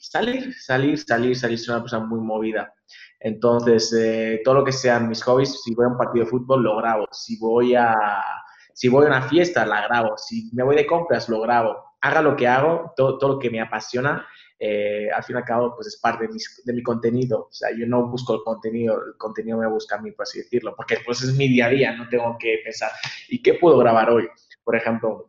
salir, 0.00 0.54
salir, 0.54 0.98
salir, 0.98 1.36
salir, 1.36 1.58
soy 1.58 1.74
una 1.74 1.82
persona 1.82 2.06
muy 2.06 2.20
movida. 2.20 2.72
Entonces, 3.24 3.92
eh, 3.96 4.40
todo 4.44 4.56
lo 4.56 4.64
que 4.64 4.72
sean 4.72 5.08
mis 5.08 5.22
hobbies, 5.22 5.62
si 5.62 5.74
voy 5.74 5.84
a 5.84 5.88
un 5.88 5.96
partido 5.96 6.24
de 6.24 6.30
fútbol, 6.30 6.64
lo 6.64 6.76
grabo. 6.76 7.06
Si 7.12 7.38
voy 7.38 7.76
a, 7.76 7.96
si 8.74 8.88
voy 8.88 9.04
a 9.04 9.08
una 9.08 9.22
fiesta, 9.22 9.64
la 9.64 9.86
grabo. 9.86 10.16
Si 10.16 10.50
me 10.52 10.64
voy 10.64 10.74
de 10.74 10.86
compras, 10.86 11.28
lo 11.28 11.40
grabo. 11.40 11.76
Haga 12.00 12.20
lo 12.20 12.34
que 12.34 12.48
hago, 12.48 12.92
todo, 12.96 13.18
todo 13.18 13.34
lo 13.34 13.38
que 13.38 13.48
me 13.48 13.60
apasiona, 13.60 14.26
eh, 14.58 15.08
al 15.14 15.22
fin 15.22 15.36
y 15.36 15.38
al 15.38 15.44
cabo, 15.44 15.72
pues 15.74 15.86
es 15.86 16.00
parte 16.00 16.26
de 16.26 16.32
mi, 16.32 16.38
de 16.64 16.72
mi, 16.72 16.82
contenido. 16.82 17.46
O 17.48 17.52
sea, 17.52 17.70
yo 17.76 17.86
no 17.86 18.08
busco 18.08 18.34
el 18.34 18.42
contenido, 18.42 18.96
el 19.06 19.16
contenido 19.16 19.58
me 19.58 19.68
busca 19.68 19.96
a 19.96 20.00
mí, 20.00 20.10
por 20.10 20.24
así 20.24 20.38
decirlo, 20.38 20.74
porque 20.76 20.98
pues 21.04 21.22
es 21.22 21.36
mi 21.36 21.46
día 21.46 21.66
a 21.66 21.70
día, 21.70 21.96
no 21.96 22.08
tengo 22.08 22.36
que 22.38 22.60
pensar, 22.64 22.90
¿y 23.28 23.40
qué 23.40 23.54
puedo 23.54 23.78
grabar 23.78 24.10
hoy? 24.10 24.28
Por 24.64 24.74
ejemplo, 24.74 25.28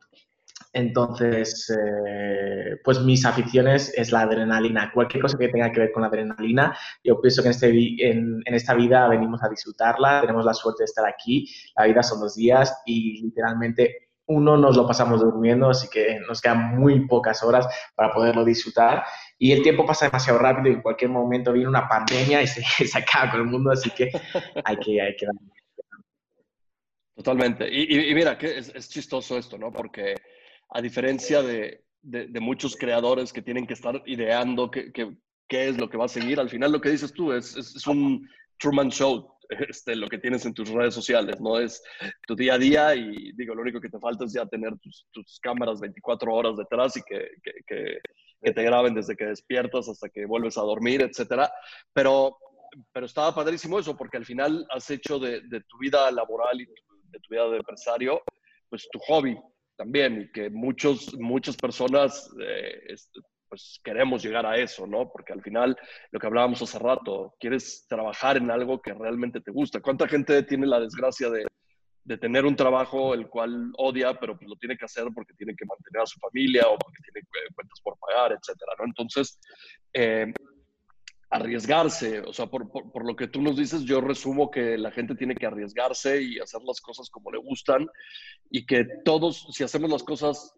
entonces, 0.73 1.69
eh, 1.69 2.77
pues 2.83 2.99
mis 3.01 3.23
aficiones 3.25 3.93
es 3.95 4.11
la 4.11 4.21
adrenalina. 4.21 4.91
Cualquier 4.91 5.21
cosa 5.21 5.37
que 5.37 5.49
tenga 5.49 5.71
que 5.71 5.79
ver 5.79 5.91
con 5.91 6.01
la 6.01 6.07
adrenalina, 6.07 6.75
yo 7.03 7.21
pienso 7.21 7.43
que 7.43 7.49
en, 7.49 7.51
este, 7.51 8.09
en, 8.09 8.41
esta 8.45 8.73
vida 8.73 9.07
venimos 9.07 9.43
a 9.43 9.49
disfrutarla, 9.49 10.21
tenemos 10.21 10.43
la 10.45 10.53
suerte 10.55 10.81
de 10.81 10.85
estar 10.85 11.05
aquí, 11.05 11.47
la 11.77 11.85
vida 11.85 12.01
son 12.01 12.19
dos 12.19 12.35
días 12.35 12.81
y 12.87 13.21
literalmente 13.21 14.09
uno 14.25 14.57
nos 14.57 14.75
lo 14.75 14.87
pasamos 14.87 15.21
durmiendo, 15.21 15.69
así 15.69 15.87
que 15.89 16.19
nos 16.27 16.41
quedan 16.41 16.75
muy 16.75 17.05
pocas 17.05 17.43
horas 17.43 17.67
para 17.93 18.11
poderlo 18.11 18.43
disfrutar. 18.43 19.03
Y 19.37 19.51
el 19.51 19.61
tiempo 19.61 19.85
pasa 19.85 20.07
demasiado 20.07 20.39
rápido 20.39 20.69
y 20.69 20.73
en 20.73 20.81
cualquier 20.81 21.11
momento 21.11 21.53
viene 21.53 21.69
una 21.69 21.87
pandemia 21.87 22.41
y 22.41 22.47
se, 22.47 22.63
acaba 22.97 23.29
con 23.29 23.41
el 23.41 23.47
mundo, 23.47 23.69
así 23.69 23.91
que 23.91 24.09
hay 24.63 24.77
que, 24.77 25.01
hay 25.01 25.15
que 25.15 25.27
Totalmente. 27.15 27.71
Y, 27.71 28.11
mira, 28.15 28.35
que 28.35 28.57
es 28.57 28.89
chistoso 28.89 29.37
esto, 29.37 29.55
¿no? 29.55 29.71
Porque 29.71 30.15
a 30.73 30.81
diferencia 30.81 31.41
de, 31.43 31.83
de, 32.01 32.39
muchos 32.39 32.75
creadores 32.75 33.31
que 33.31 33.43
tienen 33.43 33.67
que 33.67 33.75
estar 33.75 34.01
ideando 34.07 34.71
qué, 34.71 34.91
qué, 34.91 35.15
qué, 35.47 35.69
es 35.69 35.77
lo 35.77 35.87
que 35.89 35.97
va 35.97 36.05
a 36.05 36.09
seguir, 36.09 36.39
al 36.39 36.49
final 36.49 36.71
lo 36.71 36.81
que 36.81 36.89
dices 36.89 37.13
tú 37.13 37.31
es, 37.31 37.55
es, 37.55 37.87
un 37.87 38.27
Truman 38.57 38.89
Show, 38.89 39.37
este, 39.69 39.95
lo 39.95 40.07
que 40.07 40.17
tienes 40.17 40.45
en 40.45 40.53
tus 40.53 40.69
redes 40.69 40.95
sociales, 40.95 41.39
no 41.39 41.59
es 41.59 41.81
tu 42.27 42.35
día 42.35 42.55
a 42.55 42.57
día 42.57 42.95
y 42.95 43.31
digo, 43.33 43.53
lo 43.53 43.61
único 43.61 43.79
que 43.79 43.89
te 43.89 43.99
falta 43.99 44.25
es 44.25 44.33
ya 44.33 44.47
tener 44.47 44.77
tus, 44.79 45.05
tus 45.11 45.39
cámaras 45.39 45.79
24 45.79 46.33
horas 46.33 46.57
detrás 46.57 46.97
y 46.97 47.03
que, 47.03 47.29
que, 47.43 47.99
que, 48.41 48.51
te 48.51 48.63
graben 48.63 48.95
desde 48.95 49.15
que 49.15 49.25
despiertas 49.25 49.87
hasta 49.87 50.09
que 50.09 50.25
vuelves 50.25 50.57
a 50.57 50.61
dormir, 50.61 51.01
etcétera. 51.01 51.49
Pero, 51.93 52.37
pero 52.91 53.05
estaba 53.05 53.33
padrísimo 53.33 53.79
eso, 53.79 53.95
porque 53.95 54.17
al 54.17 54.25
final 54.25 54.65
has 54.69 54.89
hecho 54.89 55.17
de, 55.17 55.41
de 55.41 55.61
tu 55.61 55.77
vida 55.77 56.11
laboral 56.11 56.59
y 56.59 56.65
de 56.65 57.19
tu 57.19 57.29
vida 57.29 57.47
de 57.47 57.57
empresario, 57.57 58.21
pues 58.69 58.89
tu 58.91 58.99
hobby, 58.99 59.37
también 59.83 60.21
y 60.21 60.31
que 60.31 60.49
muchos, 60.49 61.13
muchas 61.19 61.57
personas 61.57 62.33
eh, 62.39 62.95
pues 63.49 63.81
queremos 63.83 64.23
llegar 64.23 64.45
a 64.45 64.57
eso, 64.57 64.87
¿no? 64.87 65.11
Porque 65.11 65.33
al 65.33 65.41
final, 65.41 65.77
lo 66.11 66.19
que 66.19 66.27
hablábamos 66.27 66.61
hace 66.61 66.79
rato, 66.79 67.35
quieres 67.39 67.85
trabajar 67.89 68.37
en 68.37 68.49
algo 68.49 68.81
que 68.81 68.93
realmente 68.93 69.41
te 69.41 69.51
gusta. 69.51 69.81
¿Cuánta 69.81 70.07
gente 70.07 70.41
tiene 70.43 70.65
la 70.67 70.79
desgracia 70.79 71.29
de, 71.29 71.45
de 72.05 72.17
tener 72.17 72.45
un 72.45 72.55
trabajo 72.55 73.13
el 73.13 73.27
cual 73.27 73.71
odia, 73.77 74.17
pero 74.19 74.37
pues 74.37 74.49
lo 74.49 74.55
tiene 74.55 74.77
que 74.77 74.85
hacer 74.85 75.05
porque 75.13 75.33
tiene 75.33 75.53
que 75.53 75.65
mantener 75.65 76.01
a 76.01 76.05
su 76.05 76.19
familia 76.19 76.63
o 76.67 76.77
porque 76.77 76.99
tiene 77.03 77.27
cuentas 77.53 77.79
por 77.81 77.97
pagar, 77.99 78.31
etcétera, 78.31 78.71
¿no? 78.79 78.85
Entonces, 78.85 79.37
eh, 79.93 80.33
arriesgarse. 81.33 82.21
O 82.21 82.33
sea, 82.33 82.45
por, 82.47 82.69
por, 82.69 83.05
lo 83.05 83.15
que 83.15 83.27
tú 83.27 83.41
nos 83.41 83.57
dices, 83.57 83.83
yo 83.83 84.01
resumo 84.01 84.51
que 84.51 84.77
la 84.77 84.91
gente 84.91 85.15
tiene 85.15 85.35
que 85.35 85.45
arriesgarse 85.45 86.21
y 86.21 86.39
hacer 86.39 86.61
las 86.63 86.79
cosas 86.79 87.09
como 87.09 87.31
le 87.31 87.39
gustan 87.39 87.87
y 88.49 88.65
que 88.65 88.85
todos, 89.03 89.47
si 89.51 89.63
hacemos 89.63 89.89
las 89.89 90.03
cosas 90.03 90.55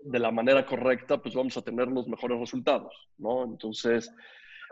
de 0.00 0.18
la 0.18 0.30
manera 0.30 0.64
correcta, 0.64 1.18
pues 1.18 1.34
vamos 1.34 1.56
a 1.56 1.62
tener 1.62 1.88
los 1.88 2.08
mejores 2.08 2.40
resultados, 2.40 2.94
¿no? 3.18 3.44
Entonces, 3.44 4.10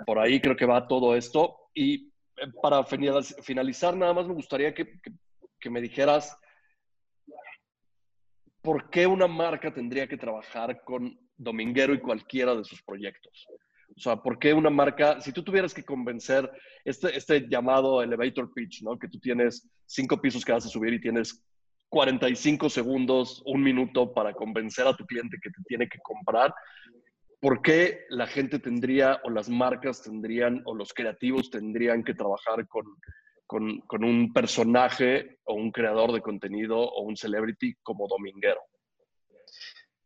por 0.06 0.18
ahí 0.18 0.40
creo 0.40 0.56
que 0.56 0.64
va 0.64 0.88
todo 0.88 1.14
esto. 1.14 1.56
Y 1.74 2.06
eh, 2.36 2.46
para 2.62 2.82
finalizar, 2.84 3.96
nada 3.96 4.14
más 4.14 4.26
me 4.26 4.34
gustaría 4.34 4.74
que, 4.74 4.98
que 5.60 5.70
me 5.70 5.82
dijeras, 5.82 6.38
¿por 8.62 8.88
qué 8.88 9.06
una 9.06 9.26
marca 9.26 9.72
tendría 9.74 10.06
que 10.08 10.16
trabajar 10.16 10.82
con 10.84 11.18
Dominguero 11.36 11.92
y 11.92 12.00
cualquiera 12.00 12.54
de 12.54 12.64
sus 12.64 12.82
proyectos? 12.82 13.46
O 13.98 14.00
sea, 14.00 14.16
¿por 14.16 14.38
qué 14.38 14.54
una 14.54 14.70
marca, 14.70 15.20
si 15.20 15.32
tú 15.32 15.42
tuvieras 15.42 15.74
que 15.74 15.84
convencer 15.84 16.48
este, 16.84 17.16
este 17.16 17.48
llamado 17.48 18.00
elevator 18.00 18.52
pitch, 18.54 18.82
¿no? 18.82 18.96
Que 18.96 19.08
tú 19.08 19.18
tienes 19.18 19.68
cinco 19.86 20.20
pisos 20.20 20.44
que 20.44 20.52
vas 20.52 20.64
a 20.64 20.68
subir 20.68 20.94
y 20.94 21.00
tienes 21.00 21.44
45 21.88 22.70
segundos, 22.70 23.42
un 23.44 23.60
minuto 23.60 24.12
para 24.12 24.34
convencer 24.34 24.86
a 24.86 24.94
tu 24.94 25.04
cliente 25.04 25.38
que 25.42 25.50
te 25.50 25.62
tiene 25.66 25.88
que 25.88 25.98
comprar, 25.98 26.54
¿por 27.40 27.60
qué 27.60 28.04
la 28.10 28.28
gente 28.28 28.60
tendría 28.60 29.20
o 29.24 29.30
las 29.30 29.48
marcas 29.48 30.02
tendrían 30.02 30.62
o 30.64 30.76
los 30.76 30.92
creativos 30.92 31.50
tendrían 31.50 32.04
que 32.04 32.14
trabajar 32.14 32.68
con, 32.68 32.84
con, 33.46 33.80
con 33.80 34.04
un 34.04 34.32
personaje 34.32 35.38
o 35.42 35.54
un 35.54 35.72
creador 35.72 36.12
de 36.12 36.20
contenido 36.20 36.78
o 36.78 37.02
un 37.02 37.16
celebrity 37.16 37.74
como 37.82 38.06
Dominguero? 38.06 38.60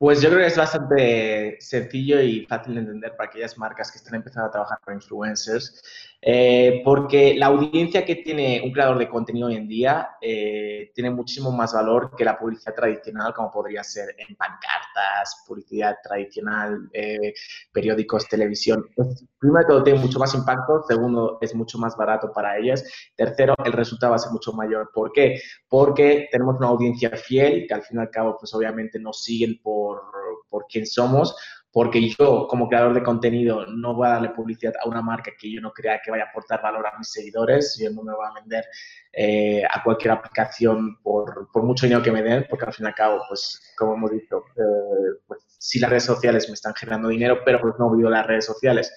Pues 0.02 0.20
yo 0.20 0.30
creo 0.30 0.40
que 0.40 0.48
es 0.48 0.56
bastante 0.56 1.56
sencillo 1.60 2.20
y 2.20 2.44
fácil 2.46 2.74
de 2.74 2.80
entender 2.80 3.14
para 3.16 3.30
aquellas 3.30 3.56
marcas 3.56 3.92
que 3.92 3.98
están 3.98 4.16
empezando 4.16 4.48
a 4.48 4.50
trabajar 4.50 4.80
con 4.84 4.94
influencers, 4.94 5.80
eh, 6.20 6.82
porque 6.84 7.34
la 7.36 7.46
audiencia 7.46 8.04
que 8.04 8.16
tiene 8.16 8.62
un 8.64 8.72
creador 8.72 8.98
de 8.98 9.08
contenido 9.08 9.46
hoy 9.46 9.54
en 9.54 9.68
día 9.68 10.10
eh, 10.20 10.90
tiene 10.92 11.10
muchísimo 11.10 11.52
más 11.52 11.72
valor 11.72 12.16
que 12.16 12.24
la 12.24 12.36
publicidad 12.36 12.74
tradicional, 12.74 13.32
como 13.32 13.52
podría 13.52 13.84
ser 13.84 14.14
en 14.18 14.34
pancartas, 14.34 15.44
publicidad 15.46 15.96
tradicional, 16.02 16.90
eh, 16.92 17.34
periódicos, 17.72 18.28
televisión. 18.28 18.84
Primero 19.38 19.66
todo, 19.68 19.82
tiene 19.84 20.00
mucho 20.00 20.18
más 20.18 20.34
impacto. 20.34 20.82
Segundo, 20.86 21.38
es 21.40 21.54
mucho 21.54 21.78
más 21.78 21.96
barato 21.96 22.32
para 22.32 22.58
ellas. 22.58 22.84
Tercero, 23.16 23.54
el 23.64 23.72
resultado 23.72 24.10
va 24.10 24.16
a 24.16 24.20
ser 24.20 24.32
mucho 24.32 24.52
mayor. 24.52 24.90
¿Por 24.92 25.12
qué? 25.12 25.40
Porque 25.68 26.28
tenemos 26.30 26.56
una 26.58 26.68
audiencia 26.68 27.10
fiel 27.10 27.66
que 27.68 27.74
al 27.74 27.82
fin 27.82 27.98
y 27.98 28.00
al 28.00 28.10
cabo, 28.10 28.36
pues 28.38 28.52
obviamente 28.54 28.98
nos 28.98 29.22
siguen 29.22 29.60
por 29.62 29.91
por, 30.50 30.66
quién 30.68 30.86
somos, 30.86 31.34
porque 31.72 32.10
yo 32.10 32.46
como 32.48 32.68
creador 32.68 32.94
de 32.94 33.02
contenido 33.02 33.66
no 33.66 33.94
voy 33.94 34.06
a 34.06 34.12
darle 34.12 34.30
publicidad 34.30 34.74
a 34.82 34.88
una 34.88 35.00
marca 35.00 35.32
que 35.38 35.50
yo 35.50 35.60
no 35.60 35.72
crea 35.72 36.00
que 36.04 36.10
vaya 36.10 36.24
a 36.24 36.28
aportar 36.28 36.62
valor 36.62 36.86
a 36.86 36.98
mis 36.98 37.10
seguidores, 37.10 37.78
yo 37.80 37.90
no 37.90 38.02
me 38.02 38.12
voy 38.14 38.26
a 38.26 38.40
vender 38.40 38.64
eh, 39.12 39.62
a 39.68 39.82
cualquier 39.82 40.12
aplicación 40.12 40.98
por, 41.02 41.50
por, 41.52 41.62
mucho 41.62 41.86
dinero 41.86 42.02
que 42.02 42.12
me 42.12 42.22
den, 42.22 42.46
porque 42.48 42.66
al 42.66 42.74
fin 42.74 42.86
y 42.86 42.88
al 42.88 42.94
cabo, 42.94 43.22
pues 43.28 43.72
como 43.76 43.94
hemos 43.94 44.10
dicho, 44.10 44.44
eh, 44.56 45.20
pues 45.26 45.44
sí 45.58 45.78
las 45.78 45.90
redes 45.90 46.04
sociales 46.04 46.48
me 46.48 46.54
están 46.54 46.74
generando 46.74 47.08
dinero, 47.08 47.40
pero 47.44 47.60
pues 47.60 47.74
no 47.78 47.90
vivo 47.94 48.10
las 48.10 48.26
redes 48.26 48.44
sociales. 48.44 48.92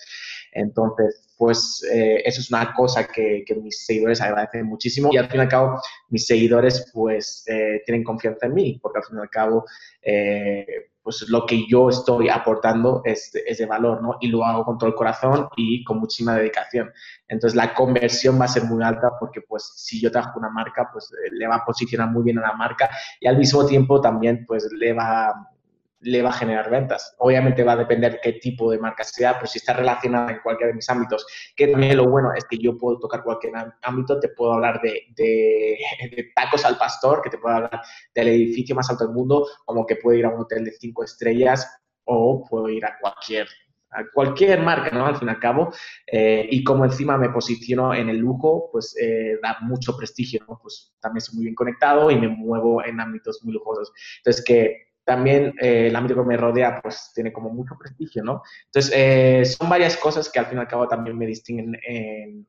Entonces, 0.56 1.28
pues 1.38 1.86
eh, 1.92 2.22
eso 2.24 2.40
es 2.40 2.50
una 2.50 2.74
cosa 2.74 3.06
que, 3.08 3.44
que, 3.46 3.56
mis 3.56 3.86
seguidores 3.86 4.22
agradecen 4.22 4.66
muchísimo 4.66 5.10
y 5.12 5.18
al 5.18 5.28
fin 5.28 5.42
y 5.42 5.44
al 5.44 5.50
cabo 5.50 5.82
mis 6.10 6.26
seguidores 6.26 6.90
pues 6.94 7.44
eh, 7.48 7.82
tienen 7.86 8.06
confianza 8.06 8.46
en 8.46 8.54
mí 8.54 8.80
porque 8.82 9.00
al 9.00 9.04
fin 9.04 9.18
y 9.18 9.22
al 9.22 9.30
cabo 9.30 9.66
eh, 10.02 10.66
pues 11.04 11.26
lo 11.28 11.46
que 11.46 11.68
yo 11.68 11.90
estoy 11.90 12.30
aportando 12.30 13.02
es, 13.04 13.32
es, 13.36 13.58
de 13.58 13.66
valor, 13.66 14.02
¿no? 14.02 14.18
Y 14.22 14.30
lo 14.30 14.44
hago 14.44 14.64
con 14.64 14.78
todo 14.78 14.90
el 14.90 14.96
corazón 14.96 15.50
y 15.56 15.84
con 15.84 16.00
muchísima 16.00 16.36
dedicación. 16.36 16.92
Entonces 17.28 17.56
la 17.56 17.76
conversión 17.76 18.40
va 18.40 18.46
a 18.46 18.48
ser 18.48 18.64
muy 18.64 18.84
alta 18.84 19.12
porque 19.20 19.42
pues 19.42 19.72
si 19.76 20.02
yo 20.02 20.10
trabajo 20.10 20.40
una 20.40 20.50
marca 20.50 20.90
pues 20.92 21.12
le 21.32 21.48
va 21.48 21.58
a 21.58 21.66
posicionar 21.66 22.10
muy 22.10 22.24
bien 22.24 22.40
a 22.40 22.48
la 22.48 22.54
marca 22.54 22.90
y 23.20 23.28
al 23.28 23.38
mismo 23.38 23.66
tiempo 23.66 24.00
también 24.00 24.46
pues 24.48 24.68
le 24.72 24.94
va 24.94 25.52
le 26.00 26.22
va 26.22 26.30
a 26.30 26.34
generar 26.34 26.70
ventas. 26.70 27.16
Obviamente 27.20 27.64
va 27.64 27.74
a 27.74 27.78
depender 27.78 28.20
qué 28.22 28.34
tipo 28.34 28.72
de 28.72 28.78
marca 28.78 29.04
sea, 29.04 29.36
pero 29.36 29.48
si 29.48 29.60
está 29.60 29.74
relacionada 29.74 30.32
en 30.32 30.40
cualquiera 30.42 30.70
de 30.70 30.76
mis 30.76 30.90
ámbitos, 30.90 31.26
que 31.56 31.68
también 31.68 31.98
lo 31.98 32.10
bueno 32.10 32.32
es 32.34 32.46
que 32.46 32.58
yo 32.58 32.78
puedo 32.78 33.00
tocar 33.00 33.24
cualquier 33.24 33.54
ámbito, 33.82 34.20
te 34.20 34.30
puedo 34.30 34.54
hablar 34.54 34.82
de, 34.82 35.04
de, 35.16 36.32
tacos 36.36 36.66
al 36.66 36.78
pastor, 36.78 37.22
que 37.22 37.30
te 37.30 37.38
puedo 37.38 37.56
hablar 37.56 37.82
del 38.14 38.28
edificio 38.28 38.76
más 38.76 38.90
alto 38.90 39.06
del 39.06 39.14
mundo, 39.14 39.48
como 39.66 39.86
que 39.86 39.96
puedo 39.96 40.18
ir 40.18 40.26
a 40.26 40.30
un 40.30 40.42
hotel 40.42 40.66
de 40.66 40.72
cinco 40.72 41.04
estrellas 41.04 41.68
o 42.04 42.46
puedo 42.48 42.70
ir 42.70 42.86
a 42.86 42.98
cualquier 43.00 43.48
a 43.96 44.04
cualquier 44.14 44.62
marca, 44.62 44.92
¿no? 44.92 45.06
Al 45.06 45.16
fin 45.16 45.28
y 45.30 45.32
al 45.32 45.40
cabo. 45.40 45.72
Eh, 46.06 46.48
y 46.52 46.64
como 46.64 46.86
encima 46.86 47.18
me 47.18 47.30
posiciono 47.30 47.94
en 47.94 48.10
el 48.10 48.18
lujo, 48.18 48.70
pues 48.72 48.96
eh, 49.02 49.40
da 49.42 49.58
mucho 49.62 49.96
prestigio, 49.96 50.42
¿no? 50.48 50.60
Pues 50.62 50.94
también 51.00 51.20
estoy 51.20 51.36
muy 51.36 51.46
bien 51.46 51.56
conectado 51.56 52.12
y 52.12 52.20
me 52.20 52.28
muevo 52.28 52.84
en 52.84 53.00
ámbitos 53.00 53.42
muy 53.44 53.54
lujosos. 53.54 53.92
Entonces, 54.18 54.44
que 54.44 54.85
también 55.06 55.54
eh, 55.62 55.88
el 55.88 55.96
ámbito 55.96 56.16
que 56.16 56.28
me 56.28 56.36
rodea 56.36 56.82
pues 56.82 57.12
tiene 57.14 57.32
como 57.32 57.50
mucho 57.52 57.76
prestigio, 57.80 58.24
¿no? 58.24 58.42
Entonces, 58.66 58.92
eh, 58.96 59.46
son 59.46 59.70
varias 59.70 59.96
cosas 59.96 60.30
que 60.30 60.40
al 60.40 60.48
fin 60.48 60.58
y 60.58 60.62
al 60.62 60.68
cabo 60.68 60.88
también 60.88 61.18
me 61.18 61.28
distinguen 61.28 61.78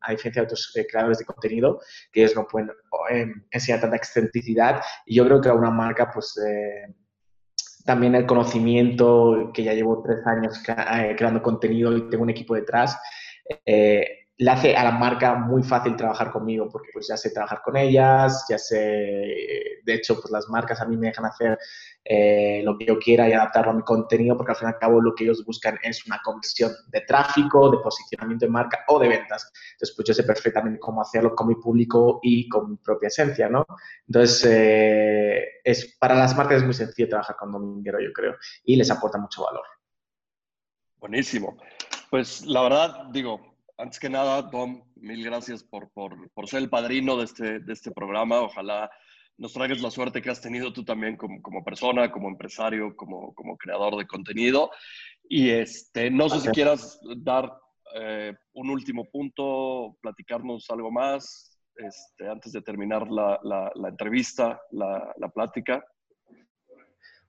a 0.00 0.10
diferencia 0.10 0.42
de 0.42 0.46
otros 0.46 0.72
eh, 0.74 0.86
creadores 0.90 1.18
de 1.18 1.26
contenido, 1.26 1.80
que 2.10 2.22
ellos 2.22 2.34
no 2.34 2.46
pueden 2.46 2.70
enseñar 3.50 3.82
tanta 3.82 3.96
excentricidad. 3.96 4.80
Y 5.04 5.16
yo 5.16 5.26
creo 5.26 5.40
que 5.40 5.50
a 5.50 5.54
una 5.54 5.70
marca, 5.70 6.10
pues, 6.10 6.34
también 7.84 8.14
el 8.14 8.26
conocimiento, 8.26 9.50
que 9.54 9.62
ya 9.62 9.74
llevo 9.74 10.02
tres 10.02 10.26
años 10.26 10.60
creando 10.64 11.42
contenido 11.42 11.96
y 11.96 12.08
tengo 12.08 12.24
un 12.24 12.30
equipo 12.30 12.54
detrás, 12.54 12.98
le 14.38 14.50
hace 14.50 14.76
a 14.76 14.84
la 14.84 14.90
marca 14.92 15.34
muy 15.34 15.62
fácil 15.62 15.96
trabajar 15.96 16.30
conmigo 16.30 16.68
porque 16.70 16.90
pues 16.92 17.08
ya 17.08 17.16
sé 17.16 17.30
trabajar 17.30 17.62
con 17.62 17.76
ellas, 17.76 18.44
ya 18.48 18.58
sé, 18.58 18.76
de 18.76 19.94
hecho 19.94 20.20
pues 20.20 20.30
las 20.30 20.48
marcas 20.48 20.80
a 20.80 20.86
mí 20.86 20.96
me 20.96 21.06
dejan 21.06 21.24
hacer 21.24 21.58
eh, 22.04 22.60
lo 22.62 22.78
que 22.78 22.86
yo 22.86 22.98
quiera 22.98 23.28
y 23.28 23.32
adaptarlo 23.32 23.72
a 23.72 23.74
mi 23.74 23.82
contenido, 23.82 24.36
porque 24.36 24.52
al 24.52 24.58
fin 24.58 24.68
y 24.68 24.72
al 24.72 24.78
cabo 24.78 25.00
lo 25.00 25.14
que 25.14 25.24
ellos 25.24 25.44
buscan 25.44 25.76
es 25.82 26.06
una 26.06 26.20
conversión 26.22 26.70
de 26.88 27.00
tráfico, 27.00 27.70
de 27.70 27.78
posicionamiento 27.78 28.46
de 28.46 28.52
marca 28.52 28.84
o 28.88 28.98
de 29.00 29.08
ventas. 29.08 29.50
Entonces, 29.72 29.94
pues 29.96 30.06
yo 30.06 30.14
sé 30.14 30.22
perfectamente 30.22 30.78
cómo 30.78 31.00
hacerlo 31.00 31.34
con 31.34 31.48
mi 31.48 31.56
público 31.56 32.20
y 32.22 32.48
con 32.48 32.70
mi 32.70 32.76
propia 32.76 33.08
esencia, 33.08 33.48
¿no? 33.48 33.66
Entonces, 34.06 34.44
eh, 34.48 35.44
es, 35.64 35.96
para 35.98 36.14
las 36.14 36.36
marcas 36.36 36.58
es 36.58 36.64
muy 36.64 36.74
sencillo 36.74 37.08
trabajar 37.08 37.36
con 37.36 37.50
Dominguero, 37.50 37.98
yo 38.00 38.12
creo, 38.12 38.36
y 38.64 38.76
les 38.76 38.90
aporta 38.90 39.18
mucho 39.18 39.42
valor. 39.42 39.64
Buenísimo. 40.98 41.56
Pues 42.08 42.46
la 42.46 42.62
verdad, 42.62 43.06
digo, 43.10 43.55
antes 43.78 43.98
que 43.98 44.08
nada, 44.08 44.42
Dom, 44.42 44.82
mil 44.96 45.24
gracias 45.24 45.62
por, 45.62 45.90
por, 45.90 46.30
por 46.32 46.48
ser 46.48 46.60
el 46.60 46.70
padrino 46.70 47.16
de 47.16 47.24
este, 47.24 47.58
de 47.60 47.72
este 47.72 47.90
programa. 47.90 48.40
Ojalá 48.40 48.90
nos 49.38 49.52
traigas 49.52 49.80
la 49.80 49.90
suerte 49.90 50.22
que 50.22 50.30
has 50.30 50.40
tenido 50.40 50.72
tú 50.72 50.84
también 50.84 51.16
como, 51.16 51.42
como 51.42 51.62
persona, 51.62 52.10
como 52.10 52.28
empresario, 52.28 52.96
como, 52.96 53.34
como, 53.34 53.56
creador 53.56 53.96
de 53.96 54.06
contenido. 54.06 54.70
Y 55.28 55.50
este, 55.50 56.10
no 56.10 56.28
sé 56.28 56.40
si 56.40 56.48
quieras 56.48 56.98
dar 57.18 57.52
eh, 57.94 58.34
un 58.54 58.70
último 58.70 59.04
punto, 59.10 59.96
platicarnos 60.00 60.70
algo 60.70 60.90
más 60.90 61.56
este, 61.76 62.28
antes 62.28 62.52
de 62.52 62.62
terminar 62.62 63.06
la, 63.10 63.38
la, 63.42 63.70
la 63.74 63.88
entrevista, 63.88 64.60
la, 64.70 65.12
la, 65.18 65.28
plática. 65.28 65.84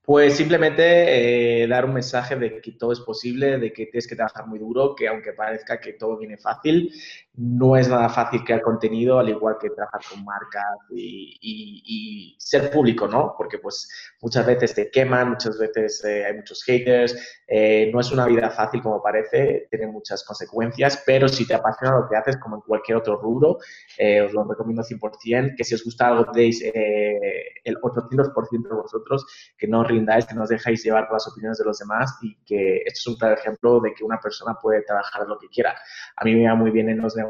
Pues 0.07 0.37
simplemente 0.37 1.63
eh, 1.63 1.67
dar 1.67 1.83
un 1.83 1.93
mensaje 1.93 2.37
de 2.37 2.61
que 2.61 2.71
todo 2.71 2.93
es 2.93 3.01
posible, 3.01 3.57
de 3.59 3.73
que 3.73 3.87
tienes 3.87 4.07
que 4.07 4.15
trabajar 4.15 4.47
muy 4.47 4.57
duro, 4.57 4.95
que 4.95 5.05
aunque 5.09 5.33
parezca 5.33 5.81
que 5.81 5.91
todo 5.93 6.17
viene 6.17 6.37
fácil, 6.37 6.93
no 7.37 7.77
es 7.77 7.87
nada 7.87 8.09
fácil 8.09 8.43
crear 8.43 8.63
contenido, 8.63 9.19
al 9.19 9.29
igual 9.29 9.57
que 9.61 9.69
trabajar 9.69 10.01
con 10.09 10.25
marcas 10.25 10.77
y, 10.89 12.35
ser 12.39 12.71
público, 12.71 13.07
¿no? 13.07 13.35
Porque 13.37 13.59
pues 13.59 13.89
muchas 14.21 14.45
veces 14.45 14.73
te 14.73 14.89
queman, 14.89 15.31
muchas 15.31 15.59
veces 15.59 16.03
eh, 16.05 16.25
hay 16.25 16.33
muchos 16.33 16.63
haters, 16.63 17.41
eh, 17.45 17.91
no 17.93 17.99
es 17.99 18.09
una 18.11 18.25
vida 18.25 18.49
fácil 18.49 18.81
como 18.81 19.03
parece, 19.03 19.67
tiene 19.69 19.87
muchas 19.87 20.23
consecuencias, 20.23 21.03
pero 21.05 21.27
si 21.27 21.45
te 21.45 21.55
apasiona 21.55 21.99
lo 21.99 22.07
que 22.07 22.15
haces, 22.15 22.37
como 22.37 22.55
en 22.55 22.61
cualquier 22.61 22.97
otro 22.99 23.17
rubro, 23.17 23.57
eh, 23.97 24.21
os 24.21 24.31
lo 24.31 24.45
recomiendo 24.45 24.81
100%, 24.81 25.55
que 25.57 25.63
si 25.65 25.75
os 25.75 25.83
gusta 25.83 26.07
algo 26.07 26.31
deis 26.31 26.61
el 26.63 27.75
800% 27.81 28.69
de 28.69 28.75
vosotros, 28.75 29.25
que 29.57 29.67
no 29.67 29.81
os 29.81 29.87
rindáis, 29.87 30.25
que 30.25 30.35
no 30.35 30.43
os 30.43 30.49
dejáis 30.49 30.83
llevar 30.83 31.07
por 31.07 31.15
las 31.15 31.27
opiniones 31.27 31.57
de 31.57 31.65
los 31.65 31.77
demás 31.79 32.17
y 32.21 32.37
que 32.45 32.77
esto 32.77 32.97
es 32.97 33.07
un 33.07 33.15
claro 33.17 33.35
ejemplo 33.35 33.81
de 33.81 33.93
que 33.93 34.05
una 34.05 34.21
persona 34.21 34.57
puede 34.61 34.83
trabajar 34.83 35.27
lo 35.27 35.37
que 35.37 35.49
quiera. 35.49 35.75
A 36.15 36.23
mí 36.23 36.33
me 36.33 36.47
va 36.47 36.55
muy 36.55 36.71
bien 36.71 36.89
en 36.89 36.99
los 36.99 37.15
negocios 37.15 37.26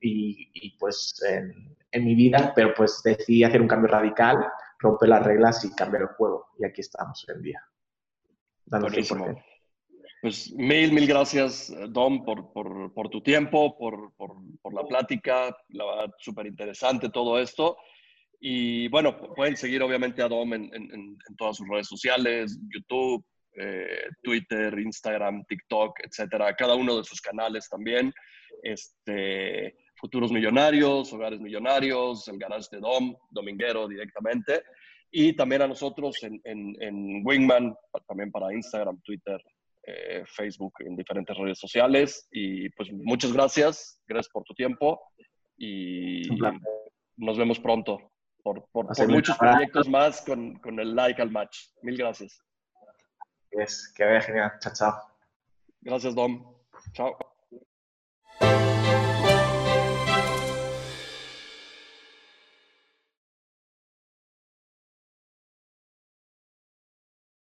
y, 0.00 0.76
pues 0.78 1.22
en, 1.28 2.04
mi 2.04 2.14
vida, 2.14 2.52
pero 2.54 2.74
pues 2.74 3.00
decidí 3.02 3.44
hacer 3.44 3.60
un 3.60 3.68
cambio 3.68 3.90
radical, 3.90 4.46
romper 4.78 5.08
las 5.08 5.24
reglas 5.24 5.64
y 5.64 5.74
cambiar 5.74 6.02
el 6.02 6.08
juego. 6.08 6.46
Y 6.58 6.64
aquí 6.64 6.80
estamos 6.80 7.24
hoy 7.28 7.34
en 7.36 7.42
día. 7.42 7.62
Buenísimo. 8.66 9.42
Pues 10.20 10.52
mil, 10.52 10.92
mil 10.92 11.06
gracias, 11.06 11.72
Dom, 11.90 12.24
por, 12.24 12.52
por, 12.52 12.92
por 12.92 13.08
tu 13.08 13.22
tiempo, 13.22 13.76
por, 13.78 14.12
por, 14.16 14.74
la 14.74 14.84
plática. 14.86 15.56
La 15.70 15.84
verdad, 15.84 16.14
súper 16.18 16.46
interesante 16.46 17.08
todo 17.08 17.38
esto. 17.38 17.76
Y 18.40 18.88
bueno, 18.88 19.16
pueden 19.34 19.56
seguir 19.56 19.82
obviamente 19.82 20.22
a 20.22 20.28
Dom 20.28 20.54
en, 20.54 20.64
en, 20.74 20.92
en 20.92 21.36
todas 21.36 21.56
sus 21.56 21.68
redes 21.68 21.88
sociales, 21.88 22.58
YouTube, 22.68 23.24
eh, 23.60 24.08
Twitter, 24.22 24.78
Instagram, 24.78 25.44
TikTok, 25.44 25.98
etcétera, 26.04 26.54
cada 26.54 26.76
uno 26.76 26.96
de 26.96 27.02
sus 27.02 27.20
canales 27.20 27.68
también. 27.68 28.12
Este, 28.62 29.76
Futuros 29.96 30.32
Millonarios, 30.32 31.12
Hogares 31.12 31.40
Millonarios, 31.40 32.28
el 32.28 32.38
garage 32.38 32.68
de 32.72 32.80
Dom, 32.80 33.14
Dominguero 33.30 33.88
directamente, 33.88 34.62
y 35.10 35.34
también 35.34 35.62
a 35.62 35.68
nosotros 35.68 36.16
en, 36.22 36.40
en, 36.44 37.26
Wingman, 37.26 37.74
también 38.06 38.30
para 38.30 38.52
Instagram, 38.52 39.00
Twitter, 39.02 39.40
eh, 39.84 40.22
Facebook, 40.26 40.74
en 40.80 40.96
diferentes 40.96 41.36
redes 41.36 41.58
sociales. 41.58 42.28
Y 42.30 42.68
pues 42.70 42.90
muchas 42.92 43.32
gracias, 43.32 44.02
gracias 44.06 44.30
por 44.32 44.44
tu 44.44 44.54
tiempo 44.54 45.00
y 45.56 46.22
nos 47.16 47.36
vemos 47.36 47.58
pronto 47.58 48.12
por, 48.42 48.68
por, 48.70 49.08
muchos 49.08 49.36
proyectos 49.36 49.88
más 49.88 50.22
con, 50.22 50.54
con, 50.60 50.78
el 50.78 50.94
like 50.94 51.20
al 51.20 51.30
match. 51.30 51.58
Mil 51.82 51.96
gracias. 51.96 52.40
Es, 53.50 53.92
que 53.94 54.04
vaya 54.04 54.20
genial. 54.20 54.52
Chao, 54.60 54.72
chao. 54.72 54.92
Gracias, 55.80 56.14
Dom. 56.14 56.54
Chao. 56.92 57.16
Música 58.40 59.07